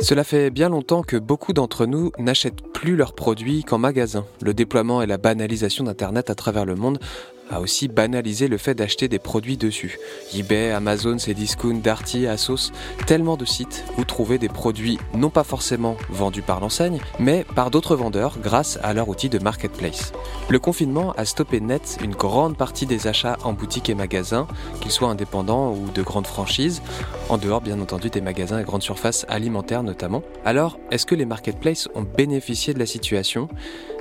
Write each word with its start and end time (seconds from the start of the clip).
Cela 0.00 0.22
fait 0.22 0.50
bien 0.50 0.68
longtemps 0.68 1.02
que 1.02 1.16
beaucoup 1.16 1.52
d'entre 1.52 1.84
nous 1.84 2.12
n'achètent 2.18 2.62
plus 2.72 2.94
leurs 2.94 3.14
produits 3.14 3.64
qu'en 3.64 3.78
magasin. 3.78 4.24
Le 4.42 4.54
déploiement 4.54 5.02
et 5.02 5.06
la 5.06 5.18
banalisation 5.18 5.84
d'Internet 5.84 6.30
à 6.30 6.36
travers 6.36 6.64
le 6.64 6.76
monde 6.76 7.00
a 7.50 7.60
aussi 7.60 7.88
banalisé 7.88 8.48
le 8.48 8.58
fait 8.58 8.74
d'acheter 8.74 9.08
des 9.08 9.18
produits 9.18 9.56
dessus. 9.56 9.98
eBay, 10.34 10.70
Amazon, 10.70 11.16
Cdiscount, 11.18 11.80
Darty, 11.82 12.26
Asos, 12.26 12.72
tellement 13.06 13.36
de 13.36 13.44
sites 13.44 13.84
où 13.96 14.04
trouver 14.04 14.38
des 14.38 14.48
produits 14.48 14.98
non 15.14 15.30
pas 15.30 15.44
forcément 15.44 15.96
vendus 16.08 16.42
par 16.42 16.60
l'enseigne, 16.60 17.00
mais 17.18 17.44
par 17.54 17.70
d'autres 17.70 17.96
vendeurs 17.96 18.38
grâce 18.42 18.78
à 18.82 18.92
leur 18.94 19.08
outil 19.08 19.28
de 19.28 19.38
marketplace. 19.38 20.12
Le 20.48 20.58
confinement 20.58 21.12
a 21.12 21.24
stoppé 21.24 21.60
net 21.60 21.98
une 22.02 22.14
grande 22.14 22.56
partie 22.56 22.86
des 22.86 23.06
achats 23.06 23.36
en 23.44 23.52
boutique 23.52 23.88
et 23.88 23.94
magasins, 23.94 24.46
qu'ils 24.80 24.92
soient 24.92 25.08
indépendants 25.08 25.72
ou 25.72 25.90
de 25.90 26.02
grandes 26.02 26.26
franchises, 26.26 26.82
en 27.28 27.38
dehors 27.38 27.60
bien 27.60 27.80
entendu 27.80 28.10
des 28.10 28.20
magasins 28.20 28.60
et 28.60 28.64
grandes 28.64 28.82
surfaces 28.82 29.26
alimentaires 29.28 29.82
notamment. 29.82 30.22
Alors, 30.44 30.78
est-ce 30.90 31.06
que 31.06 31.14
les 31.14 31.26
marketplaces 31.26 31.88
ont 31.94 32.02
bénéficié 32.02 32.74
de 32.74 32.78
la 32.78 32.86
situation? 32.86 33.48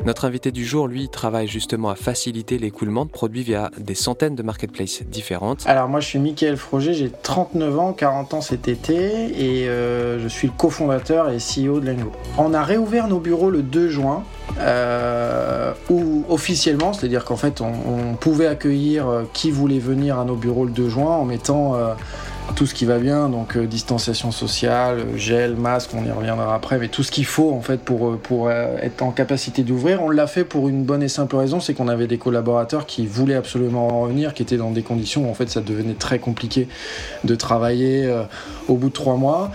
Notre 0.05 0.25
invité 0.25 0.51
du 0.51 0.65
jour, 0.65 0.87
lui, 0.87 1.09
travaille 1.09 1.47
justement 1.47 1.89
à 1.89 1.95
faciliter 1.95 2.57
l'écoulement 2.57 3.05
de 3.05 3.09
produits 3.09 3.36
via 3.43 3.71
des 3.77 3.95
centaines 3.95 4.35
de 4.35 4.43
marketplaces 4.43 5.03
différentes. 5.03 5.63
Alors 5.65 5.87
moi 5.87 5.99
je 5.99 6.07
suis 6.07 6.19
Mickaël 6.19 6.57
Froger, 6.57 6.93
j'ai 6.93 7.09
39 7.09 7.79
ans, 7.79 7.93
40 7.93 8.33
ans 8.35 8.41
cet 8.41 8.67
été 8.67 8.95
et 8.95 9.67
euh, 9.67 10.19
je 10.19 10.27
suis 10.27 10.47
le 10.47 10.53
cofondateur 10.57 11.29
et 11.29 11.37
CEO 11.37 11.79
de 11.79 11.87
Lengo. 11.87 12.11
On 12.37 12.53
a 12.53 12.63
réouvert 12.63 13.07
nos 13.07 13.19
bureaux 13.19 13.49
le 13.49 13.61
2 13.61 13.89
juin 13.89 14.23
euh, 14.59 15.73
ou 15.89 16.23
officiellement, 16.29 16.93
c'est-à-dire 16.93 17.25
qu'en 17.25 17.37
fait 17.37 17.61
on, 17.61 18.15
pouvait 18.15 18.47
accueillir 18.47 19.07
euh, 19.07 19.23
qui 19.33 19.51
voulait 19.51 19.79
venir 19.79 20.19
à 20.19 20.25
nos 20.25 20.35
bureaux 20.35 20.65
le 20.65 20.71
2 20.71 20.89
juin 20.89 21.11
en 21.11 21.25
mettant 21.25 21.75
tout 22.55 22.65
ce 22.65 22.73
qui 22.73 22.85
va 22.85 22.97
bien, 22.97 23.29
donc 23.29 23.55
euh, 23.55 23.65
distanciation 23.65 24.31
sociale, 24.31 25.05
gel, 25.15 25.55
masque, 25.55 25.91
on 25.93 26.05
y 26.05 26.11
reviendra 26.11 26.55
après, 26.55 26.77
mais 26.77 26.87
tout 26.87 27.03
ce 27.03 27.11
qu'il 27.11 27.25
faut 27.25 27.51
en 27.51 27.61
fait 27.61 27.79
pour, 27.79 28.07
euh, 28.07 28.19
pour 28.21 28.47
euh, 28.47 28.77
être 28.81 29.01
en 29.01 29.11
capacité 29.11 29.63
d'ouvrir. 29.63 30.01
On 30.01 30.09
l'a 30.09 30.27
fait 30.27 30.43
pour 30.43 30.69
une 30.69 30.83
bonne 30.83 31.03
et 31.03 31.07
simple 31.07 31.35
raison, 31.35 31.59
c'est 31.59 31.73
qu'on 31.73 31.87
avait 31.87 32.07
des 32.07 32.17
collaborateurs 32.17 32.85
qui 32.85 33.05
voulaient 33.05 33.35
absolument 33.35 33.87
en 33.87 34.01
revenir, 34.01 34.33
qui 34.33 34.41
étaient 34.43 34.57
dans 34.57 34.71
des 34.71 34.81
conditions 34.81 35.27
où 35.27 35.31
en 35.31 35.33
fait 35.33 35.49
ça 35.49 35.61
devenait 35.61 35.93
très 35.93 36.19
compliqué 36.19 36.67
de 37.23 37.35
travailler 37.35 38.11
au 38.67 38.75
bout 38.75 38.89
de 38.89 38.93
trois 38.93 39.15
mois. 39.15 39.51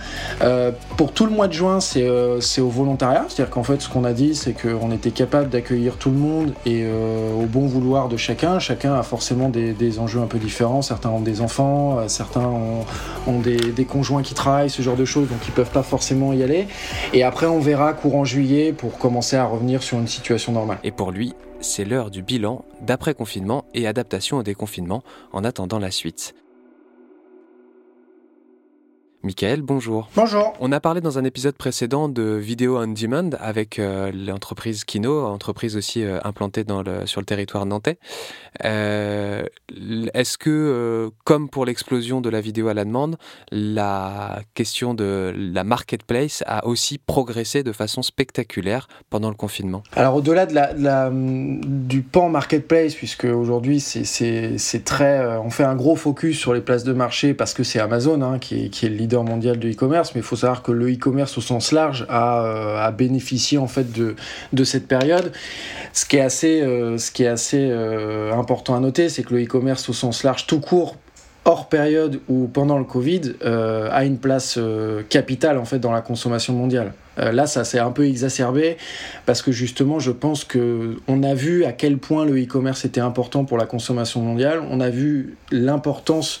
pour 0.97 1.11
tout 1.11 1.25
le 1.25 1.31
mois 1.31 1.47
de 1.47 1.53
juin, 1.53 1.79
c'est 1.79 2.07
au 2.07 2.69
volontariat, 2.69 3.25
c'est-à-dire 3.27 3.51
qu'en 3.51 3.63
fait 3.63 3.81
ce 3.81 3.89
qu'on 3.89 4.03
a 4.03 4.13
dit, 4.13 4.35
c'est 4.35 4.53
qu'on 4.53 4.91
était 4.91 5.11
capable 5.11 5.49
d'accueillir 5.49 5.95
tout 5.95 6.09
le 6.09 6.17
monde 6.17 6.53
et 6.65 6.85
au 6.85 7.45
bon 7.45 7.67
vouloir 7.67 8.09
de 8.09 8.17
chacun. 8.17 8.59
Chacun 8.59 8.95
a 8.95 9.03
forcément 9.03 9.49
des, 9.49 9.73
des 9.73 9.99
enjeux 9.99 10.21
un 10.21 10.27
peu 10.27 10.39
différents, 10.39 10.81
certains 10.81 11.09
ont 11.09 11.21
des 11.21 11.41
enfants, 11.41 12.07
certains 12.07 12.41
ont 12.41 12.82
ont, 13.27 13.39
des, 13.39 13.85
conjoints 13.85 14.23
qui 14.23 14.33
travaillent, 14.33 14.69
ce 14.69 14.81
genre 14.81 14.95
de 14.95 15.05
choses, 15.05 15.27
donc 15.29 15.39
ils 15.47 15.51
peuvent 15.51 15.71
pas 15.71 15.83
forcément 15.83 16.33
y 16.33 16.43
aller. 16.43 16.67
Et 17.13 17.23
après, 17.23 17.45
on 17.45 17.59
verra 17.59 17.93
courant 17.93 18.25
juillet 18.25 18.73
pour 18.73 18.97
commencer 18.97 19.35
à 19.35 19.45
revenir 19.45 19.83
sur 19.83 19.99
une 19.99 20.07
situation 20.07 20.51
normale. 20.51 20.77
Et 20.83 20.91
pour 20.91 21.11
lui, 21.11 21.33
c'est 21.59 21.85
l'heure 21.85 22.11
du 22.11 22.21
bilan 22.21 22.65
d'après-confinement 22.81 23.65
et 23.73 23.87
adaptation 23.87 24.37
au 24.37 24.43
déconfinement 24.43 25.03
en 25.31 25.43
attendant 25.43 25.79
la 25.79 25.91
suite. 25.91 26.35
Michael, 29.25 29.61
bonjour. 29.61 30.09
Bonjour. 30.17 30.51
On 30.59 30.73
a 30.73 30.81
parlé 30.81 30.99
dans 30.99 31.17
un 31.17 31.23
épisode 31.23 31.55
précédent 31.55 32.09
de 32.09 32.23
vidéo 32.23 32.77
on 32.77 32.87
demand 32.87 33.29
avec 33.39 33.79
euh, 33.79 34.11
l'entreprise 34.11 34.83
Kino, 34.83 35.25
entreprise 35.25 35.77
aussi 35.77 36.03
euh, 36.03 36.19
implantée 36.25 36.65
dans 36.65 36.83
le, 36.83 37.05
sur 37.05 37.21
le 37.21 37.25
territoire 37.25 37.65
nantais. 37.65 37.97
Euh, 38.65 39.43
est-ce 40.13 40.37
que, 40.37 41.09
comme 41.23 41.47
pour 41.47 41.65
l'explosion 41.65 42.19
de 42.19 42.29
la 42.29 42.41
vidéo 42.41 42.67
à 42.67 42.73
la 42.73 42.83
demande, 42.83 43.15
la 43.49 44.41
question 44.55 44.93
de 44.93 45.33
la 45.33 45.63
marketplace 45.63 46.43
a 46.45 46.67
aussi 46.67 46.97
progressé 46.97 47.63
de 47.63 47.71
façon 47.71 48.01
spectaculaire 48.01 48.89
pendant 49.09 49.29
le 49.29 49.35
confinement? 49.35 49.83
Alors 49.95 50.15
au-delà 50.15 50.45
de 50.45 50.53
la, 50.53 51.09
du 51.09 52.01
pan 52.01 52.27
marketplace, 52.27 52.93
puisque 52.93 53.23
aujourd'hui 53.23 53.79
c'est 53.79 54.83
très, 54.83 55.37
on 55.37 55.49
fait 55.49 55.63
un 55.63 55.75
gros 55.75 55.95
focus 55.95 56.37
sur 56.37 56.53
les 56.53 56.61
places 56.61 56.83
de 56.83 56.91
marché 56.91 57.33
parce 57.33 57.53
que 57.53 57.63
c'est 57.63 57.79
Amazon 57.79 58.21
hein, 58.21 58.37
qui, 58.37 58.69
qui 58.69 58.85
est 58.85 58.89
le 58.89 58.97
leader 58.97 59.12
mondial 59.21 59.59
de 59.59 59.69
e-commerce, 59.69 60.15
mais 60.15 60.21
il 60.21 60.23
faut 60.23 60.35
savoir 60.35 60.63
que 60.63 60.71
le 60.71 60.91
e-commerce 60.91 61.37
au 61.37 61.41
sens 61.41 61.71
large 61.71 62.07
a, 62.09 62.43
euh, 62.43 62.91
bénéficié 62.91 63.59
en 63.59 63.67
fait 63.67 63.91
de, 63.91 64.15
de 64.51 64.63
cette 64.63 64.87
période. 64.87 65.31
Ce 65.93 66.05
qui 66.05 66.17
est 66.17 66.21
assez, 66.21 66.61
euh, 66.61 66.97
ce 66.97 67.11
qui 67.11 67.23
est 67.23 67.27
assez 67.27 67.69
euh, 67.69 68.33
important 68.33 68.75
à 68.75 68.79
noter, 68.79 69.09
c'est 69.09 69.23
que 69.23 69.35
le 69.35 69.43
e-commerce 69.43 69.87
au 69.89 69.93
sens 69.93 70.23
large 70.23 70.47
tout 70.47 70.59
court 70.59 70.95
hors 71.45 71.67
période 71.67 72.21
ou 72.29 72.47
pendant 72.47 72.79
le 72.79 72.85
Covid 72.85 73.33
a 73.43 74.05
une 74.05 74.17
place 74.17 74.57
capitale 75.09 75.57
en 75.57 75.65
fait 75.65 75.77
dans 75.77 75.91
la 75.91 75.99
consommation 75.99 76.53
mondiale. 76.53 76.93
là, 77.17 77.47
ça 77.47 77.65
s'est 77.65 77.79
un 77.79 77.91
peu 77.91 78.05
exacerbé 78.05 78.77
parce 79.25 79.41
que 79.41 79.51
justement, 79.51 79.99
je 79.99 80.11
pense 80.11 80.45
que 80.45 80.95
on 81.09 81.21
a 81.21 81.33
vu 81.33 81.65
à 81.65 81.73
quel 81.73 81.97
point 81.97 82.23
le 82.23 82.41
e-commerce 82.41 82.85
était 82.85 83.01
important 83.01 83.43
pour 83.43 83.57
la 83.57 83.65
consommation 83.65 84.21
mondiale. 84.21 84.61
On 84.71 84.79
a 84.79 84.89
vu 84.89 85.35
l'importance 85.51 86.39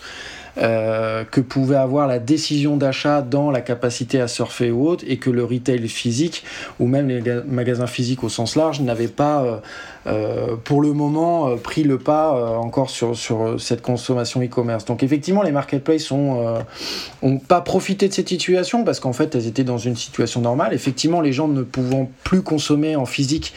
euh, 0.57 1.23
que 1.23 1.41
pouvait 1.41 1.75
avoir 1.75 2.07
la 2.07 2.19
décision 2.19 2.77
d'achat 2.77 3.21
dans 3.21 3.49
la 3.49 3.61
capacité 3.61 4.21
à 4.21 4.27
surfer 4.27 4.71
ou 4.71 4.87
autre, 4.87 5.03
et 5.07 5.17
que 5.17 5.29
le 5.29 5.43
retail 5.43 5.87
physique, 5.87 6.43
ou 6.79 6.87
même 6.87 7.07
les 7.07 7.21
magasins 7.47 7.87
physiques 7.87 8.23
au 8.23 8.29
sens 8.29 8.55
large, 8.55 8.81
n'avaient 8.81 9.07
pas 9.07 9.43
euh, 9.43 9.57
pour 10.05 10.81
le 10.81 10.93
moment 10.93 11.13
euh, 11.47 11.55
pris 11.55 11.83
le 11.83 11.97
pas 11.97 12.35
euh, 12.35 12.55
encore 12.55 12.89
sur, 12.89 13.15
sur 13.15 13.59
cette 13.59 13.81
consommation 13.81 14.41
e-commerce. 14.41 14.85
Donc 14.85 15.03
effectivement, 15.03 15.43
les 15.43 15.51
marketplaces 15.51 16.11
n'ont 16.11 17.39
pas 17.47 17.61
profité 17.61 18.07
de 18.07 18.13
cette 18.13 18.29
situation 18.29 18.83
parce 18.83 18.99
qu'en 18.99 19.13
fait, 19.13 19.35
elles 19.35 19.47
étaient 19.47 19.63
dans 19.63 19.77
une 19.77 19.95
situation 19.95 20.41
normale. 20.41 20.73
Effectivement, 20.73 21.21
les 21.21 21.33
gens 21.33 21.47
ne 21.47 21.63
pouvant 21.63 22.09
plus 22.23 22.41
consommer 22.41 22.95
en 22.95 23.05
physique, 23.05 23.53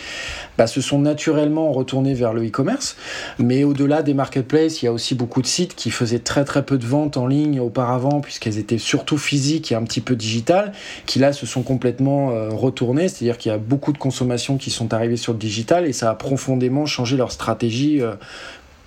bah, 0.59 0.67
se 0.67 0.81
sont 0.81 0.99
naturellement 0.99 1.73
retournés 1.73 2.15
vers 2.15 2.33
le 2.33 2.47
e-commerce. 2.47 2.97
Mais 3.39 3.65
au-delà 3.65 4.03
des 4.03 4.15
marketplaces, 4.15 4.83
il 4.83 4.87
y 4.87 4.89
a 4.89 4.93
aussi 4.93 5.15
beaucoup 5.15 5.43
de 5.43 5.47
sites 5.47 5.75
qui 5.75 5.91
faisaient 5.91 6.19
très 6.19 6.45
très 6.45 6.65
peu 6.65 6.79
de 6.79 6.87
ventes 6.87 7.17
en 7.17 7.27
ligne 7.27 7.61
auparavant, 7.61 8.21
puisqu'elles 8.21 8.59
étaient 8.59 8.79
surtout 8.79 9.19
physiques 9.19 9.73
et 9.73 9.75
un 9.75 9.83
petit 9.83 10.01
peu 10.01 10.17
digitales, 10.17 10.73
qui 11.07 11.19
là 11.19 11.33
se 11.33 11.47
sont 11.47 11.63
complètement 11.63 12.29
retournées. 12.51 13.09
C'est-à-dire 13.09 13.39
qu'il 13.39 13.53
y 13.53 13.55
a 13.55 13.59
beaucoup 13.59 13.93
de 13.93 13.99
consommations 13.99 14.57
qui 14.57 14.71
sont 14.71 14.95
arrivées 14.95 15.17
sur 15.17 15.33
le 15.33 15.39
digital 15.39 15.87
et 15.87 15.93
ça 15.93 16.11
a 16.11 16.15
profondément 16.37 16.85
changer 16.85 17.17
leur 17.17 17.33
stratégie 17.33 18.03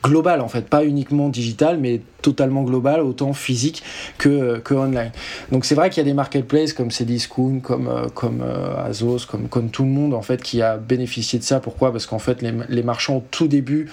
euh, 0.05 0.09
globale 0.09 0.41
en 0.41 0.47
fait, 0.47 0.67
pas 0.67 0.83
uniquement 0.85 1.29
digitale, 1.29 1.77
mais 1.79 2.01
totalement 2.21 2.63
global, 2.63 3.01
autant 3.01 3.33
physique 3.33 3.83
que, 4.17 4.59
que 4.59 4.73
online. 4.73 5.11
Donc 5.51 5.65
c'est 5.65 5.75
vrai 5.75 5.89
qu'il 5.89 6.01
y 6.01 6.05
a 6.05 6.09
des 6.09 6.13
marketplaces 6.13 6.73
comme 6.73 6.91
Cdiscount, 6.91 7.59
comme, 7.59 7.87
euh, 7.87 8.07
comme 8.13 8.41
euh, 8.41 8.85
Azos, 8.85 9.25
comme, 9.29 9.47
comme 9.47 9.69
tout 9.69 9.83
le 9.83 9.89
monde 9.89 10.13
en 10.13 10.21
fait 10.21 10.41
qui 10.41 10.61
a 10.61 10.77
bénéficié 10.77 11.39
de 11.39 11.43
ça. 11.43 11.59
Pourquoi? 11.59 11.91
Parce 11.91 12.05
qu'en 12.05 12.19
fait 12.19 12.41
les, 12.41 12.83
marchands 12.83 13.17
au 13.17 13.23
tout 13.29 13.47
début 13.47 13.89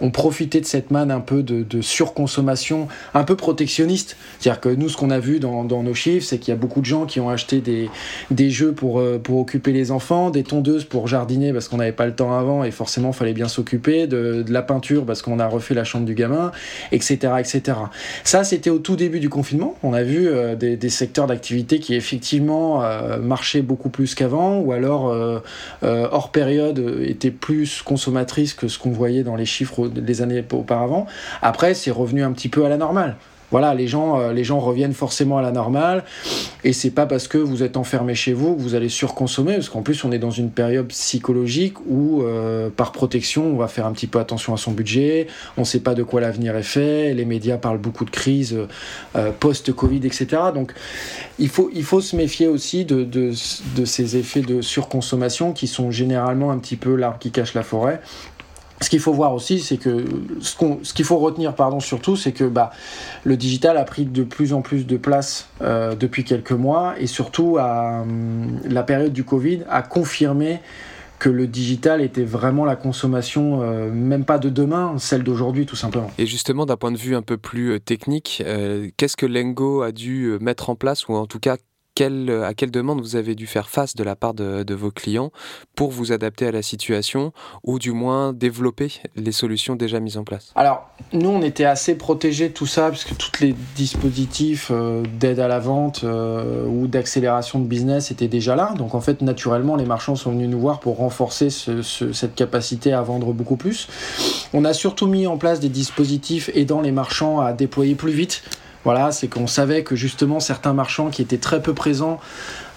ont 0.00 0.10
profité 0.10 0.60
de 0.60 0.66
cette 0.66 0.90
manne 0.90 1.10
un 1.10 1.20
peu 1.20 1.42
de, 1.42 1.62
de 1.62 1.80
surconsommation, 1.80 2.88
un 3.14 3.24
peu 3.24 3.36
protectionniste. 3.36 4.16
C'est-à-dire 4.38 4.60
que 4.60 4.68
nous 4.68 4.88
ce 4.88 4.96
qu'on 4.96 5.10
a 5.10 5.18
vu 5.18 5.40
dans, 5.40 5.64
nos 5.64 5.94
chiffres, 5.94 6.26
c'est 6.26 6.38
qu'il 6.38 6.52
y 6.52 6.56
a 6.56 6.58
beaucoup 6.58 6.80
de 6.80 6.86
gens 6.86 7.06
qui 7.06 7.20
ont 7.20 7.28
acheté 7.28 7.60
des, 7.60 7.90
des 8.30 8.50
jeux 8.50 8.72
pour, 8.72 8.98
euh, 8.98 9.18
pour 9.18 9.38
occuper 9.38 9.72
les 9.72 9.90
enfants, 9.90 10.30
des 10.30 10.42
tondeuses 10.42 10.84
pour 10.84 11.06
jardiner 11.06 11.52
parce 11.52 11.68
qu'on 11.68 11.78
n'avait 11.78 11.92
pas 11.92 12.06
le 12.06 12.14
temps 12.14 12.36
avant 12.36 12.64
et 12.64 12.70
forcément 12.70 13.10
il 13.10 13.14
fallait 13.14 13.32
bien 13.32 13.48
s'occuper, 13.48 14.06
de 14.06 14.44
la 14.48 14.62
peinture 14.62 15.04
parce 15.04 15.22
qu'on 15.22 15.38
a 15.38 15.46
refait 15.50 15.74
la 15.74 15.84
chambre 15.84 16.06
du 16.06 16.14
gamin, 16.14 16.52
etc. 16.92 17.34
etc. 17.38 17.78
Ça, 18.24 18.44
c'était 18.44 18.70
au 18.70 18.78
tout 18.78 18.96
début 18.96 19.20
du 19.20 19.28
confinement. 19.28 19.76
On 19.82 19.92
a 19.92 20.02
vu 20.02 20.28
euh, 20.28 20.56
des, 20.56 20.90
secteurs 20.90 21.26
d'activité 21.26 21.78
qui 21.78 21.94
effectivement 21.94 22.82
euh, 22.82 23.18
marchaient 23.18 23.62
beaucoup 23.62 23.90
plus 23.90 24.14
qu'avant, 24.14 24.58
ou 24.58 24.72
alors 24.72 25.08
euh, 25.08 25.40
hors 25.82 26.30
période 26.30 27.00
étaient 27.02 27.30
plus 27.30 27.82
consommatrices 27.82 28.54
que 28.54 28.68
ce 28.68 28.78
qu'on 28.78 28.90
voyait 28.90 29.22
dans 29.22 29.36
les 29.36 29.46
chiffres 29.46 29.88
des 29.88 30.22
années 30.22 30.44
auparavant. 30.52 31.06
Après, 31.42 31.74
c'est 31.74 31.90
revenu 31.90 32.22
un 32.22 32.32
petit 32.32 32.48
peu 32.48 32.64
à 32.64 32.68
la 32.68 32.76
normale 32.76 33.16
voilà, 33.50 33.74
les 33.74 33.88
gens, 33.88 34.20
euh, 34.20 34.32
les 34.32 34.44
gens 34.44 34.58
reviennent 34.58 34.94
forcément 34.94 35.38
à 35.38 35.42
la 35.42 35.52
normale. 35.52 36.04
Et 36.62 36.72
c'est 36.72 36.90
pas 36.90 37.06
parce 37.06 37.26
que 37.28 37.38
vous 37.38 37.62
êtes 37.62 37.76
enfermé 37.76 38.14
chez 38.14 38.32
vous 38.32 38.54
que 38.54 38.60
vous 38.60 38.74
allez 38.74 38.88
surconsommer, 38.88 39.54
parce 39.54 39.68
qu'en 39.68 39.82
plus 39.82 40.04
on 40.04 40.12
est 40.12 40.18
dans 40.18 40.30
une 40.30 40.50
période 40.50 40.86
psychologique 40.88 41.74
où, 41.88 42.22
euh, 42.22 42.68
par 42.70 42.92
protection, 42.92 43.44
on 43.46 43.56
va 43.56 43.68
faire 43.68 43.86
un 43.86 43.92
petit 43.92 44.06
peu 44.06 44.18
attention 44.18 44.54
à 44.54 44.56
son 44.56 44.72
budget. 44.72 45.26
On 45.56 45.64
sait 45.64 45.80
pas 45.80 45.94
de 45.94 46.02
quoi 46.02 46.20
l'avenir 46.20 46.56
est 46.56 46.62
fait. 46.62 47.14
Les 47.14 47.24
médias 47.24 47.56
parlent 47.56 47.78
beaucoup 47.78 48.04
de 48.04 48.10
crise 48.10 48.56
euh, 49.16 49.30
post-Covid, 49.38 50.00
etc. 50.04 50.26
Donc, 50.54 50.72
il 51.38 51.48
faut, 51.48 51.70
il 51.74 51.84
faut 51.84 52.00
se 52.00 52.14
méfier 52.16 52.46
aussi 52.46 52.84
de, 52.84 53.04
de, 53.04 53.32
de 53.76 53.84
ces 53.84 54.16
effets 54.16 54.42
de 54.42 54.60
surconsommation 54.60 55.52
qui 55.52 55.66
sont 55.66 55.90
généralement 55.90 56.50
un 56.50 56.58
petit 56.58 56.76
peu 56.76 56.94
l'arbre 56.94 57.18
qui 57.18 57.30
cache 57.30 57.54
la 57.54 57.62
forêt 57.62 58.00
ce 58.80 58.88
qu'il 58.88 59.00
faut 59.00 59.12
voir 59.12 59.34
aussi, 59.34 59.60
c'est 59.60 59.76
que 59.76 60.04
ce 60.40 60.94
qu'il 60.94 61.04
faut 61.04 61.18
retenir, 61.18 61.54
pardon, 61.54 61.80
surtout, 61.80 62.16
c'est 62.16 62.32
que 62.32 62.44
bah, 62.44 62.70
le 63.24 63.36
digital 63.36 63.76
a 63.76 63.84
pris 63.84 64.06
de 64.06 64.22
plus 64.22 64.52
en 64.54 64.62
plus 64.62 64.86
de 64.86 64.96
place 64.96 65.48
euh, 65.60 65.94
depuis 65.94 66.24
quelques 66.24 66.52
mois 66.52 66.94
et 66.98 67.06
surtout 67.06 67.58
hum, 67.58 68.58
la 68.64 68.82
période 68.82 69.12
du 69.12 69.24
Covid 69.24 69.64
a 69.68 69.82
confirmé 69.82 70.60
que 71.18 71.28
le 71.28 71.46
digital 71.46 72.00
était 72.00 72.24
vraiment 72.24 72.64
la 72.64 72.76
consommation, 72.76 73.60
euh, 73.60 73.90
même 73.92 74.24
pas 74.24 74.38
de 74.38 74.48
demain, 74.48 74.94
celle 74.96 75.22
d'aujourd'hui 75.22 75.66
tout 75.66 75.76
simplement. 75.76 76.10
Et 76.16 76.24
justement, 76.24 76.64
d'un 76.64 76.78
point 76.78 76.92
de 76.92 76.96
vue 76.96 77.14
un 77.14 77.20
peu 77.20 77.36
plus 77.36 77.72
euh, 77.72 77.78
technique, 77.78 78.42
qu'est-ce 78.96 79.18
que 79.18 79.26
Lengo 79.26 79.82
a 79.82 79.92
dû 79.92 80.38
mettre 80.40 80.70
en 80.70 80.76
place 80.76 81.06
ou 81.08 81.14
en 81.14 81.26
tout 81.26 81.38
cas 81.38 81.58
à 82.00 82.54
quelle 82.54 82.70
demande 82.70 83.00
vous 83.00 83.16
avez 83.16 83.34
dû 83.34 83.46
faire 83.46 83.68
face 83.68 83.94
de 83.94 84.04
la 84.04 84.16
part 84.16 84.34
de, 84.34 84.74
vos 84.74 84.90
clients 84.90 85.30
pour 85.74 85.90
vous 85.90 86.12
adapter 86.12 86.46
à 86.46 86.52
la 86.52 86.62
situation 86.62 87.32
ou 87.64 87.78
du 87.78 87.92
moins 87.92 88.32
développer 88.32 88.92
les 89.16 89.32
solutions 89.32 89.76
déjà 89.76 90.00
mises 90.00 90.16
en 90.16 90.24
place? 90.24 90.52
Alors, 90.54 90.88
nous, 91.12 91.28
on 91.28 91.42
était 91.42 91.64
assez 91.64 91.96
protégés 91.96 92.48
de 92.48 92.54
tout 92.54 92.66
ça, 92.66 92.90
puisque 92.90 93.16
tous 93.16 93.40
les 93.40 93.54
dispositifs 93.76 94.70
euh, 94.70 95.02
d'aide 95.18 95.40
à 95.40 95.48
la 95.48 95.58
vente 95.58 96.04
euh, 96.04 96.64
ou 96.66 96.86
d'accélération 96.86 97.58
de 97.58 97.66
business 97.66 98.10
étaient 98.10 98.28
déjà 98.28 98.56
là. 98.56 98.74
Donc, 98.76 98.94
en 98.94 99.00
fait, 99.00 99.22
naturellement, 99.22 99.76
les 99.76 99.86
marchands 99.86 100.16
sont 100.16 100.30
venus 100.30 100.48
nous 100.48 100.60
voir 100.60 100.80
pour 100.80 100.98
renforcer 100.98 101.50
cette 101.50 102.34
capacité 102.34 102.92
à 102.92 103.02
vendre 103.02 103.32
beaucoup 103.32 103.56
plus. 103.56 103.88
On 104.52 104.64
a 104.64 104.72
surtout 104.72 105.06
mis 105.06 105.26
en 105.26 105.36
place 105.36 105.60
des 105.60 105.68
dispositifs 105.68 106.50
aidant 106.54 106.80
les 106.80 106.92
marchands 106.92 107.40
à 107.40 107.52
déployer 107.52 107.94
plus 107.94 108.12
vite 108.12 108.42
voilà, 108.84 109.12
c'est 109.12 109.28
qu'on 109.28 109.46
savait 109.46 109.82
que 109.82 109.94
justement 109.94 110.40
certains 110.40 110.72
marchands 110.72 111.10
qui 111.10 111.20
étaient 111.20 111.38
très 111.38 111.60
peu 111.60 111.74
présents 111.74 112.18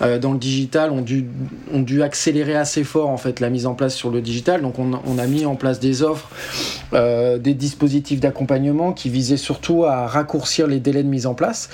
euh, 0.02 0.20
dans 0.20 0.34
le 0.34 0.40
digital 0.40 0.92
ont 0.92 1.02
dû, 1.02 2.02
accélérer 2.04 2.56
assez 2.56 2.84
fort 2.84 3.10
en 3.10 3.18
fait 3.18 3.40
la 3.40 3.50
mise 3.50 3.66
en 3.66 3.74
place 3.74 3.96
sur 3.96 4.10
le 4.10 4.22
digital. 4.22 4.62
Donc 4.62 4.80
on, 4.80 5.18
a 5.18 5.28
mis 5.28 5.46
en 5.46 5.56
place 5.56 5.80
des 5.80 6.02
offres, 6.04 6.30
euh, 6.94 7.38
des 7.38 7.54
dispositifs 7.54 8.20
d'accompagnement 8.20 8.92
qui 8.92 9.10
visaient 9.10 9.38
surtout 9.38 9.86
à 9.86 10.08
raccourcir 10.08 10.68
les 10.68 10.80
délais 10.80 11.04
de 11.04 11.08
mise 11.08 11.26
en 11.26 11.36
place 11.36 11.70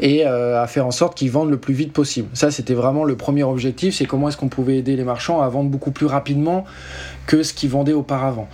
et 0.00 0.26
euh, 0.26 0.62
à 0.62 0.66
faire 0.66 0.86
en 0.86 0.90
sorte 0.90 1.16
qu'ils 1.16 1.30
vendent 1.30 1.50
le 1.50 1.58
plus 1.58 1.74
vite 1.74 1.92
possible. 1.92 2.28
Ça 2.32 2.50
c'était 2.50 2.74
vraiment 2.74 3.04
le 3.04 3.16
premier 3.16 3.42
objectif, 3.42 3.96
c'est 3.96 4.06
comment 4.06 4.28
est-ce 4.28 4.36
qu'on 4.36 4.48
pouvait 4.48 4.78
aider 4.78 4.96
les 4.96 5.04
marchands 5.04 5.42
à 5.42 5.48
vendre 5.48 5.68
beaucoup 5.68 5.90
plus 5.90 6.06
rapidement 6.06 6.64
que 7.26 7.42
ce 7.42 7.52
qu'ils 7.52 7.70
vendaient 7.70 7.94
auparavant. 7.94 8.48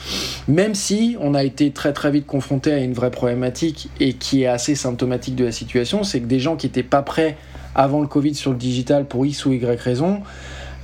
Même 0.48 0.74
si 0.74 1.16
on 1.20 1.34
a 1.34 1.42
été 1.44 1.70
très 1.70 1.92
très 1.92 2.10
vite 2.10 2.26
confronté 2.26 2.72
à 2.72 2.78
une 2.78 2.92
vraie 2.92 3.10
problématique 3.10 3.88
et 3.98 4.14
qui 4.14 4.42
est 4.42 4.46
assez 4.46 4.74
symptomatique 4.74 5.19
de 5.28 5.44
la 5.44 5.52
situation, 5.52 6.02
c'est 6.02 6.20
que 6.20 6.26
des 6.26 6.40
gens 6.40 6.56
qui 6.56 6.66
n'étaient 6.66 6.82
pas 6.82 7.02
prêts 7.02 7.36
avant 7.74 8.00
le 8.00 8.06
Covid 8.06 8.34
sur 8.34 8.50
le 8.50 8.56
digital 8.56 9.06
pour 9.06 9.24
X 9.26 9.46
ou 9.46 9.52
Y 9.52 9.80
raison, 9.80 10.22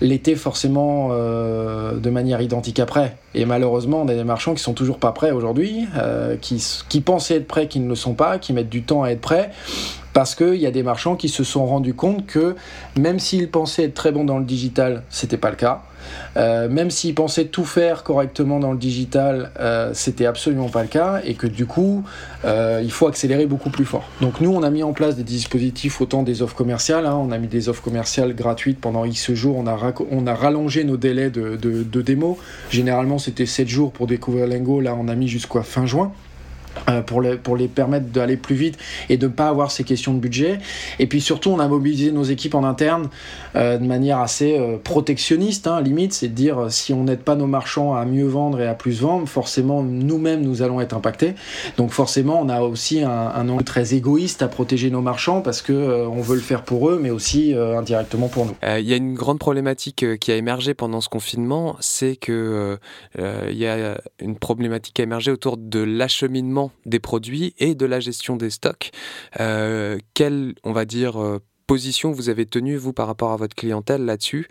l'étaient 0.00 0.34
forcément 0.34 1.08
euh, 1.12 1.96
de 1.96 2.10
manière 2.10 2.40
identique 2.40 2.80
après. 2.80 3.16
Et 3.34 3.44
malheureusement, 3.44 4.02
on 4.02 4.08
a 4.08 4.14
des 4.14 4.24
marchands 4.24 4.54
qui 4.54 4.62
sont 4.62 4.74
toujours 4.74 4.98
pas 4.98 5.12
prêts 5.12 5.30
aujourd'hui, 5.30 5.86
euh, 5.96 6.36
qui, 6.36 6.62
qui 6.88 7.00
pensaient 7.00 7.36
être 7.36 7.48
prêts, 7.48 7.66
qui 7.68 7.80
ne 7.80 7.88
le 7.88 7.94
sont 7.94 8.14
pas, 8.14 8.38
qui 8.38 8.52
mettent 8.52 8.68
du 8.68 8.82
temps 8.82 9.02
à 9.02 9.10
être 9.10 9.20
prêts, 9.20 9.50
parce 10.12 10.34
qu'il 10.34 10.56
y 10.56 10.66
a 10.66 10.70
des 10.70 10.82
marchands 10.82 11.16
qui 11.16 11.28
se 11.28 11.44
sont 11.44 11.66
rendus 11.66 11.94
compte 11.94 12.26
que 12.26 12.56
même 12.98 13.18
s'ils 13.18 13.50
pensaient 13.50 13.84
être 13.84 13.94
très 13.94 14.12
bons 14.12 14.24
dans 14.24 14.38
le 14.38 14.44
digital, 14.44 15.02
c'était 15.08 15.38
pas 15.38 15.50
le 15.50 15.56
cas. 15.56 15.82
Euh, 16.36 16.68
même 16.68 16.90
s'ils 16.90 17.14
pensaient 17.14 17.46
tout 17.46 17.64
faire 17.64 18.02
correctement 18.02 18.58
dans 18.58 18.72
le 18.72 18.78
digital, 18.78 19.50
euh, 19.58 19.90
c'était 19.94 20.26
absolument 20.26 20.68
pas 20.68 20.82
le 20.82 20.88
cas, 20.88 21.20
et 21.24 21.34
que 21.34 21.46
du 21.46 21.66
coup, 21.66 22.04
euh, 22.44 22.80
il 22.82 22.90
faut 22.90 23.06
accélérer 23.06 23.46
beaucoup 23.46 23.70
plus 23.70 23.84
fort. 23.84 24.04
Donc 24.20 24.40
nous, 24.40 24.52
on 24.52 24.62
a 24.62 24.70
mis 24.70 24.82
en 24.82 24.92
place 24.92 25.16
des 25.16 25.22
dispositifs 25.22 26.00
autant 26.00 26.22
des 26.22 26.42
offres 26.42 26.56
commerciales, 26.56 27.06
hein. 27.06 27.18
on 27.20 27.32
a 27.32 27.38
mis 27.38 27.48
des 27.48 27.68
offres 27.68 27.82
commerciales 27.82 28.34
gratuites 28.34 28.80
pendant 28.80 29.04
X 29.04 29.32
jours, 29.32 29.56
on 29.56 29.66
a, 29.66 29.78
on 30.10 30.26
a 30.26 30.34
rallongé 30.34 30.84
nos 30.84 30.96
délais 30.96 31.30
de, 31.30 31.56
de, 31.56 31.82
de 31.82 32.02
démo. 32.02 32.38
Généralement, 32.70 33.18
c'était 33.18 33.46
7 33.46 33.68
jours 33.68 33.92
pour 33.92 34.06
découvrir 34.06 34.46
Lingo, 34.46 34.80
là 34.80 34.96
on 34.98 35.08
a 35.08 35.14
mis 35.14 35.28
jusqu'à 35.28 35.62
fin 35.62 35.86
juin. 35.86 36.12
Euh, 36.88 37.02
pour, 37.02 37.20
les, 37.20 37.36
pour 37.36 37.56
les 37.56 37.68
permettre 37.68 38.06
d'aller 38.06 38.36
plus 38.36 38.54
vite 38.54 38.78
et 39.08 39.16
de 39.16 39.26
ne 39.26 39.32
pas 39.32 39.48
avoir 39.48 39.70
ces 39.70 39.84
questions 39.84 40.14
de 40.14 40.20
budget. 40.20 40.58
Et 40.98 41.06
puis 41.06 41.20
surtout, 41.20 41.50
on 41.50 41.58
a 41.58 41.66
mobilisé 41.66 42.12
nos 42.12 42.22
équipes 42.22 42.54
en 42.54 42.64
interne 42.64 43.08
euh, 43.56 43.78
de 43.78 43.84
manière 43.84 44.18
assez 44.18 44.56
euh, 44.58 44.76
protectionniste, 44.78 45.66
hein, 45.66 45.80
limite, 45.80 46.12
c'est 46.12 46.28
de 46.28 46.34
dire 46.34 46.66
si 46.70 46.92
on 46.92 47.04
n'aide 47.04 47.20
pas 47.20 47.34
nos 47.34 47.46
marchands 47.46 47.94
à 47.94 48.04
mieux 48.04 48.26
vendre 48.26 48.60
et 48.60 48.66
à 48.66 48.74
plus 48.74 49.00
vendre, 49.00 49.26
forcément 49.26 49.82
nous-mêmes 49.82 50.42
nous 50.42 50.62
allons 50.62 50.80
être 50.80 50.94
impactés. 50.94 51.34
Donc 51.76 51.90
forcément, 51.90 52.40
on 52.40 52.48
a 52.48 52.60
aussi 52.60 53.02
un, 53.02 53.48
angle 53.48 53.64
très 53.64 53.94
égoïste 53.94 54.42
à 54.42 54.48
protéger 54.48 54.90
nos 54.90 55.00
marchands 55.00 55.40
parce 55.40 55.62
que 55.62 56.06
on 56.06 56.20
veut 56.20 56.36
le 56.36 56.40
faire 56.40 56.62
pour 56.62 56.90
eux, 56.90 56.98
mais 57.00 57.10
aussi 57.10 57.54
indirectement 57.54 58.28
pour 58.28 58.46
nous. 58.46 58.54
Il 58.62 58.88
y 58.88 58.92
a 58.92 58.96
une 58.96 59.14
grande 59.14 59.38
problématique 59.38 60.18
qui 60.18 60.32
a 60.32 60.36
émergé 60.36 60.74
pendant 60.74 61.00
ce 61.00 61.08
confinement, 61.08 61.76
c'est 61.80 62.16
que 62.16 62.78
il 63.18 63.56
y 63.56 63.66
a 63.66 64.00
une 64.20 64.36
problématique 64.36 64.94
qui 64.94 65.02
a 65.02 65.04
émergé 65.04 65.30
autour 65.30 65.56
de 65.56 65.80
l'acheminement 65.80 66.65
des 66.84 67.00
produits 67.00 67.54
et 67.58 67.74
de 67.74 67.86
la 67.86 68.00
gestion 68.00 68.36
des 68.36 68.50
stocks. 68.50 68.90
Euh, 69.40 69.98
quel, 70.14 70.54
on 70.64 70.72
va 70.72 70.84
dire, 70.84 71.20
euh, 71.20 71.40
position 71.66 72.12
vous 72.12 72.28
avez 72.28 72.46
tenue, 72.46 72.76
vous, 72.76 72.92
par 72.92 73.06
rapport 73.06 73.32
à 73.32 73.36
votre 73.36 73.54
clientèle 73.54 74.04
là-dessus 74.04 74.48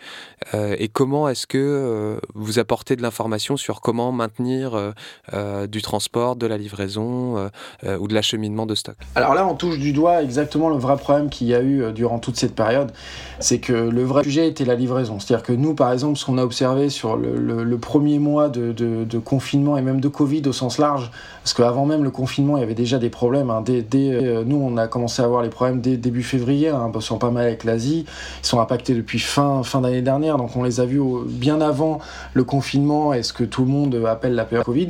euh, 0.54 0.76
Et 0.78 0.88
comment 0.90 1.30
est-ce 1.30 1.48
que 1.48 1.58
euh, 1.58 2.20
vous 2.34 2.60
apportez 2.60 2.96
de 2.96 3.02
l'information 3.02 3.58
sur 3.58 3.82
comment 3.82 4.12
maintenir 4.12 4.94
euh, 5.34 5.68
du 5.68 5.82
transport, 5.82 6.36
de 6.36 6.46
la 6.46 6.58
livraison 6.58 7.50
ou 7.84 8.08
de 8.08 8.14
l'acheminement 8.14 8.66
de 8.66 8.76
stock? 8.76 8.96
Alors 9.16 9.34
là, 9.34 9.48
on 9.48 9.56
touche 9.56 9.80
du 9.80 9.94
doigt 9.94 10.24
exactement 10.24 10.70
le 10.70 10.78
vrai 10.78 10.98
problème 10.98 11.30
qu'il 11.30 11.48
y 11.48 11.54
a 11.54 11.62
eu 11.62 11.92
durant 11.94 12.20
toute 12.20 12.38
cette 12.38 12.56
période. 12.56 12.92
C'est 13.40 13.60
que 13.60 13.74
le 13.74 14.04
vrai 14.04 14.24
sujet 14.24 14.48
était 14.48 14.66
la 14.66 14.76
livraison. 14.76 15.20
C'est-à-dire 15.20 15.46
que 15.46 15.54
nous, 15.54 15.74
par 15.74 15.92
exemple, 15.92 16.18
ce 16.18 16.26
qu'on 16.26 16.38
a 16.38 16.44
observé 16.44 16.90
sur 16.90 17.16
le, 17.16 17.78
premier 17.78 18.20
mois 18.20 18.50
de, 18.50 19.20
confinement 19.20 19.78
et 19.78 19.82
même 19.82 20.02
de 20.02 20.08
Covid 20.08 20.44
au 20.48 20.54
sens 20.54 20.78
large, 20.78 21.12
parce 21.44 21.54
qu'avant 21.54 21.86
même 21.86 22.04
le 22.04 22.12
confinement, 22.12 22.58
il 22.58 22.62
y 22.62 22.64
avait 22.64 22.74
déjà 22.74 22.98
des 22.98 23.10
problèmes. 23.10 23.50
Hein. 23.50 23.64
Dès, 23.64 24.44
nous, 24.46 24.58
on 24.58 24.78
a 24.78 24.88
commencé 24.88 25.22
à 25.22 25.26
avoir 25.26 25.44
les 25.44 25.50
problèmes 25.50 25.82
dès 25.82 25.98
début 25.98 26.24
février. 26.24 26.70
Hein, 26.70 26.90
sont 27.06 27.18
pas 27.18 27.31
mal 27.31 27.46
avec 27.46 27.63
l'Asie. 27.63 28.06
Ils 28.44 28.46
sont 28.46 28.60
impactés 28.60 28.94
depuis 28.94 29.19
fin, 29.19 29.63
fin 29.63 29.81
d'année 29.81 30.02
dernière, 30.02 30.38
donc 30.38 30.56
on 30.56 30.63
les 30.63 30.80
a 30.80 30.86
vus 30.86 31.02
bien 31.25 31.62
avant 31.62 32.00
le 32.34 32.44
confinement 32.44 33.13
et 33.13 33.24
ce 33.24 33.34
que 33.34 33.44
tout 33.44 33.63
le 33.63 33.69
monde 33.69 34.04
appelle 34.07 34.36
la 34.36 34.46
période 34.46 34.66
Covid, 34.66 34.90